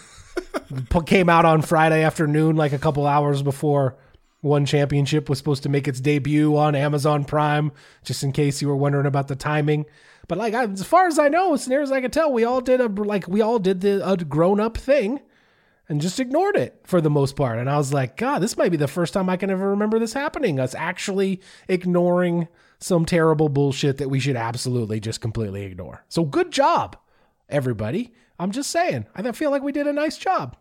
[1.07, 3.97] Came out on Friday afternoon, like a couple hours before
[4.41, 7.71] One Championship was supposed to make its debut on Amazon Prime,
[8.03, 9.87] just in case you were wondering about the timing.
[10.29, 12.45] But like, I, as far as I know, as near as I can tell, we
[12.45, 15.21] all did a like we all did the a grown up thing
[15.89, 17.59] and just ignored it for the most part.
[17.59, 19.99] And I was like, God, this might be the first time I can ever remember
[19.99, 20.61] this happening.
[20.61, 22.49] Us actually ignoring
[22.79, 26.05] some terrible bullshit that we should absolutely just completely ignore.
[26.09, 26.97] So good job,
[27.49, 28.13] everybody.
[28.39, 30.57] I'm just saying, I feel like we did a nice job.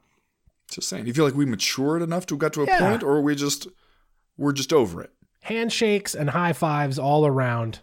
[0.69, 1.05] Just saying.
[1.07, 2.79] You feel like we matured enough to got to a Yeah.
[2.79, 3.67] point, or are we just
[4.37, 5.11] we're just over it?
[5.43, 7.79] Handshakes and high fives all around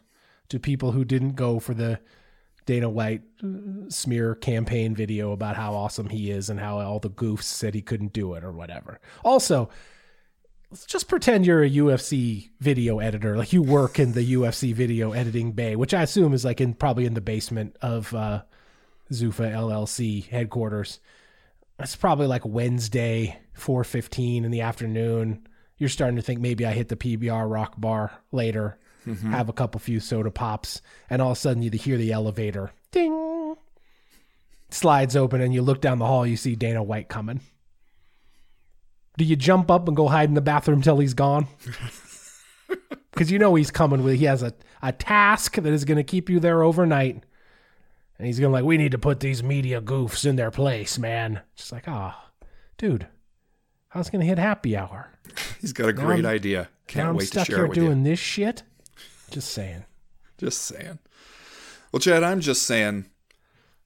[0.49, 2.01] to people who didn't go for the
[2.67, 7.11] Dana White uh, smear campaign video about how awesome he is and how all the
[7.11, 9.01] goofs said he couldn't do it or whatever.
[9.25, 9.71] Also,
[10.71, 15.13] let's just pretend you're a UFC video editor, like you work in the UFC video
[15.13, 18.43] editing bay, which I assume is like in probably in the basement of uh,
[19.13, 21.01] Zuffa LLC headquarters.
[21.79, 25.47] It's probably like Wednesday, four fifteen in the afternoon.
[25.79, 28.79] You're starting to think maybe I hit the PBR Rock Bar later,
[29.31, 32.73] have a couple few soda pops, and all of a sudden you hear the elevator
[32.91, 33.55] ding
[34.71, 36.27] slides open, and you look down the hall.
[36.27, 37.41] You see Dana White coming.
[39.17, 41.47] Do you jump up and go hide in the bathroom till he's gone?
[43.13, 46.05] Because you know he's coming with he has a, a task that is going to
[46.05, 47.25] keep you there overnight.
[48.17, 51.01] And he's going to like, we need to put these media goofs in their place,
[51.01, 51.41] man.
[51.57, 52.31] Just like, ah,
[52.77, 53.09] dude,
[53.93, 55.09] I was going to hit happy hour.
[55.61, 56.69] He's got a Now great I'm- idea.
[56.87, 58.05] Can't I'm wait to stuck share here it with doing you.
[58.05, 58.63] this shit.
[59.31, 59.85] Just saying.
[60.39, 60.99] Just saying.
[61.93, 63.07] Well, Chad, I'm just saying.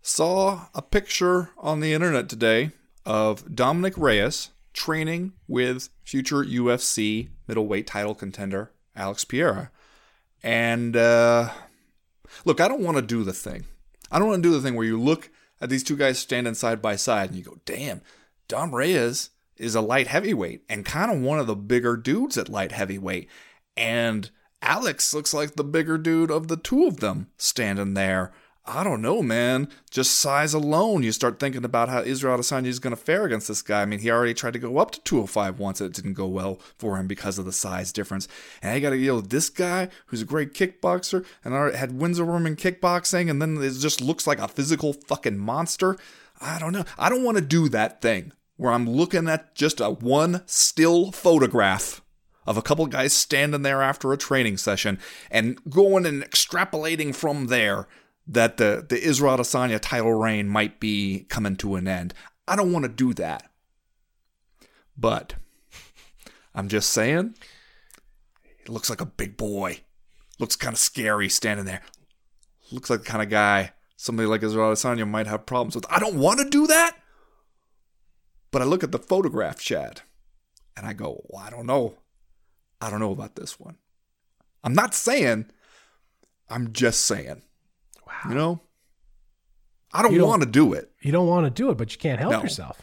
[0.03, 2.73] Saw a picture on the internet today
[3.07, 9.71] of Dominic Reyes training with future UFC middleweight title contender Alex Pereira.
[10.43, 11.51] And uh,
[12.45, 13.65] look, I don't want to do the thing.
[14.11, 16.55] I don't want to do the thing where you look at these two guys standing
[16.55, 18.03] side by side and you go, damn,
[18.49, 22.49] Dom Reyes is a light heavyweight and kind of one of the bigger dudes at
[22.49, 23.29] light heavyweight.
[23.77, 24.31] And
[24.63, 28.33] Alex looks like the bigger dude of the two of them standing there.
[28.65, 29.69] I don't know, man.
[29.91, 33.49] Just size alone, you start thinking about how Israel Adesanya is going to fare against
[33.49, 33.83] this guy.
[33.83, 36.29] I mean, he already tried to go up to 205 once, and it didn't go
[36.29, 38.29] well for him because of the size difference.
[38.63, 42.21] And I got to deal with this guy who's a great kickboxer and had wins
[42.21, 45.99] over him in kickboxing, and then it just looks like a physical fucking monster.
[46.41, 46.85] I don't know.
[46.97, 51.11] I don't want to do that thing where I'm looking at just a one still
[51.11, 52.02] photograph
[52.47, 54.99] of a couple guys standing there after a training session
[55.31, 57.87] and going and extrapolating from there
[58.27, 62.15] that the, the Israel Adesanya title reign might be coming to an end.
[62.47, 63.51] I don't want to do that.
[64.97, 65.35] But
[66.55, 67.35] I'm just saying,
[68.65, 69.81] he looks like a big boy.
[70.39, 71.83] Looks kind of scary standing there.
[72.71, 75.87] Looks like the kind of guy somebody like Israel Adesanya might have problems with.
[75.89, 76.97] I don't want to do that.
[78.51, 80.03] But I look at the photograph, Chad,
[80.77, 81.95] and I go, well, I don't know.
[82.83, 83.77] I don't know about this one.
[84.65, 85.47] I'm not saying,
[86.51, 87.43] I'm just saying.
[88.07, 88.29] Wow.
[88.29, 88.61] You know?
[89.93, 90.91] I don't, don't want to do it.
[91.01, 92.43] You don't want to do it, but you can't help no.
[92.43, 92.83] yourself.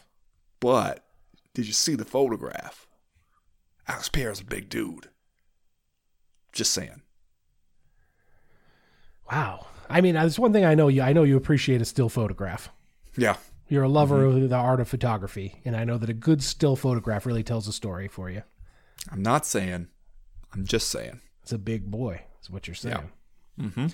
[0.58, 1.04] But
[1.54, 2.86] did you see the photograph?
[3.86, 5.08] Alex Pereira's a big dude.
[6.52, 7.02] Just saying.
[9.30, 9.66] Wow.
[9.88, 11.02] I mean, there's one thing I know you.
[11.02, 12.70] I know you appreciate a still photograph.
[13.16, 13.36] Yeah.
[13.68, 14.44] You're a lover mm-hmm.
[14.44, 17.68] of the art of photography, and I know that a good still photograph really tells
[17.68, 18.42] a story for you.
[19.10, 19.88] I'm not saying.
[20.52, 21.20] I'm just saying.
[21.42, 23.10] It's a big boy, is what you're saying.
[23.58, 23.64] Yeah.
[23.64, 23.86] Mm-hmm.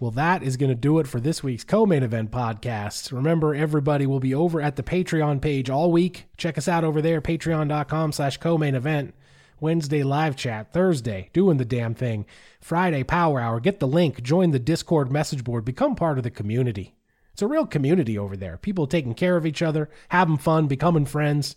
[0.00, 3.12] Well, that is going to do it for this week's co-main event podcast.
[3.12, 6.26] Remember, everybody will be over at the Patreon page all week.
[6.36, 9.14] Check us out over there, patreon.com slash co-main event.
[9.60, 12.26] Wednesday live chat, Thursday, doing the damn thing.
[12.60, 13.60] Friday, power hour.
[13.60, 16.96] Get the link, join the Discord message board, become part of the community.
[17.32, 18.58] It's a real community over there.
[18.58, 21.54] People taking care of each other, having fun, becoming friends.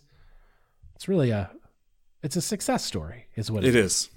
[0.94, 1.50] It's really a
[2.22, 3.84] it's a success story, is what it is.
[3.84, 4.10] is.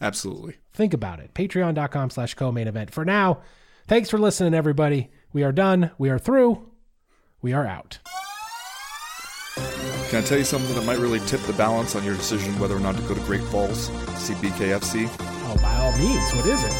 [0.00, 0.56] Absolutely.
[0.72, 1.32] Think about it.
[1.34, 2.90] Patreon.com slash co-main event.
[2.90, 3.40] For now,
[3.86, 5.10] thanks for listening, everybody.
[5.32, 5.90] We are done.
[5.98, 6.70] We are through.
[7.40, 7.98] We are out.
[10.10, 12.76] Can I tell you something that might really tip the balance on your decision whether
[12.76, 15.08] or not to go to Great Falls to see BKFC?
[15.20, 16.32] Oh, by all means.
[16.34, 16.72] What is it?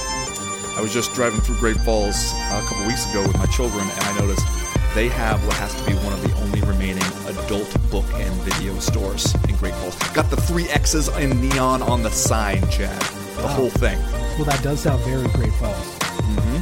[0.76, 4.00] I was just driving through Great Falls a couple weeks ago with my children, and
[4.04, 4.46] I noticed
[4.94, 6.35] they have what has to be one of the
[7.47, 9.97] adult book and video stores in Great Falls.
[10.12, 13.01] Got the three X's in neon on the sign, Chad.
[13.36, 13.48] The wow.
[13.48, 13.98] whole thing.
[14.36, 15.77] Well, that does sound very Great Falls.
[15.77, 16.56] Mm-hmm.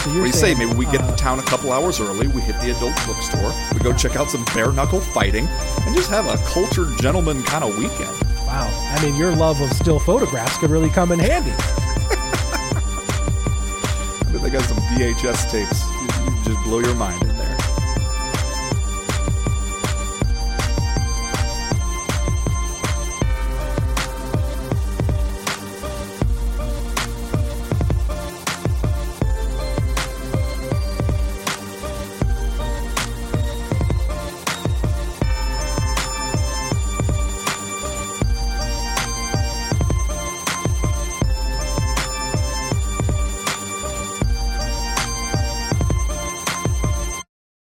[0.00, 0.64] So what do you saying, say?
[0.64, 2.26] Maybe we get uh, to town a couple hours early.
[2.28, 3.52] We hit the adult bookstore.
[3.74, 7.62] We go check out some bare knuckle fighting, and just have a cultured gentleman kind
[7.62, 8.16] of weekend.
[8.46, 8.70] Wow!
[8.96, 11.50] I mean, your love of still photographs could really come in handy.
[14.40, 15.84] they got some VHS tapes.
[15.84, 17.31] You, you just blow your mind.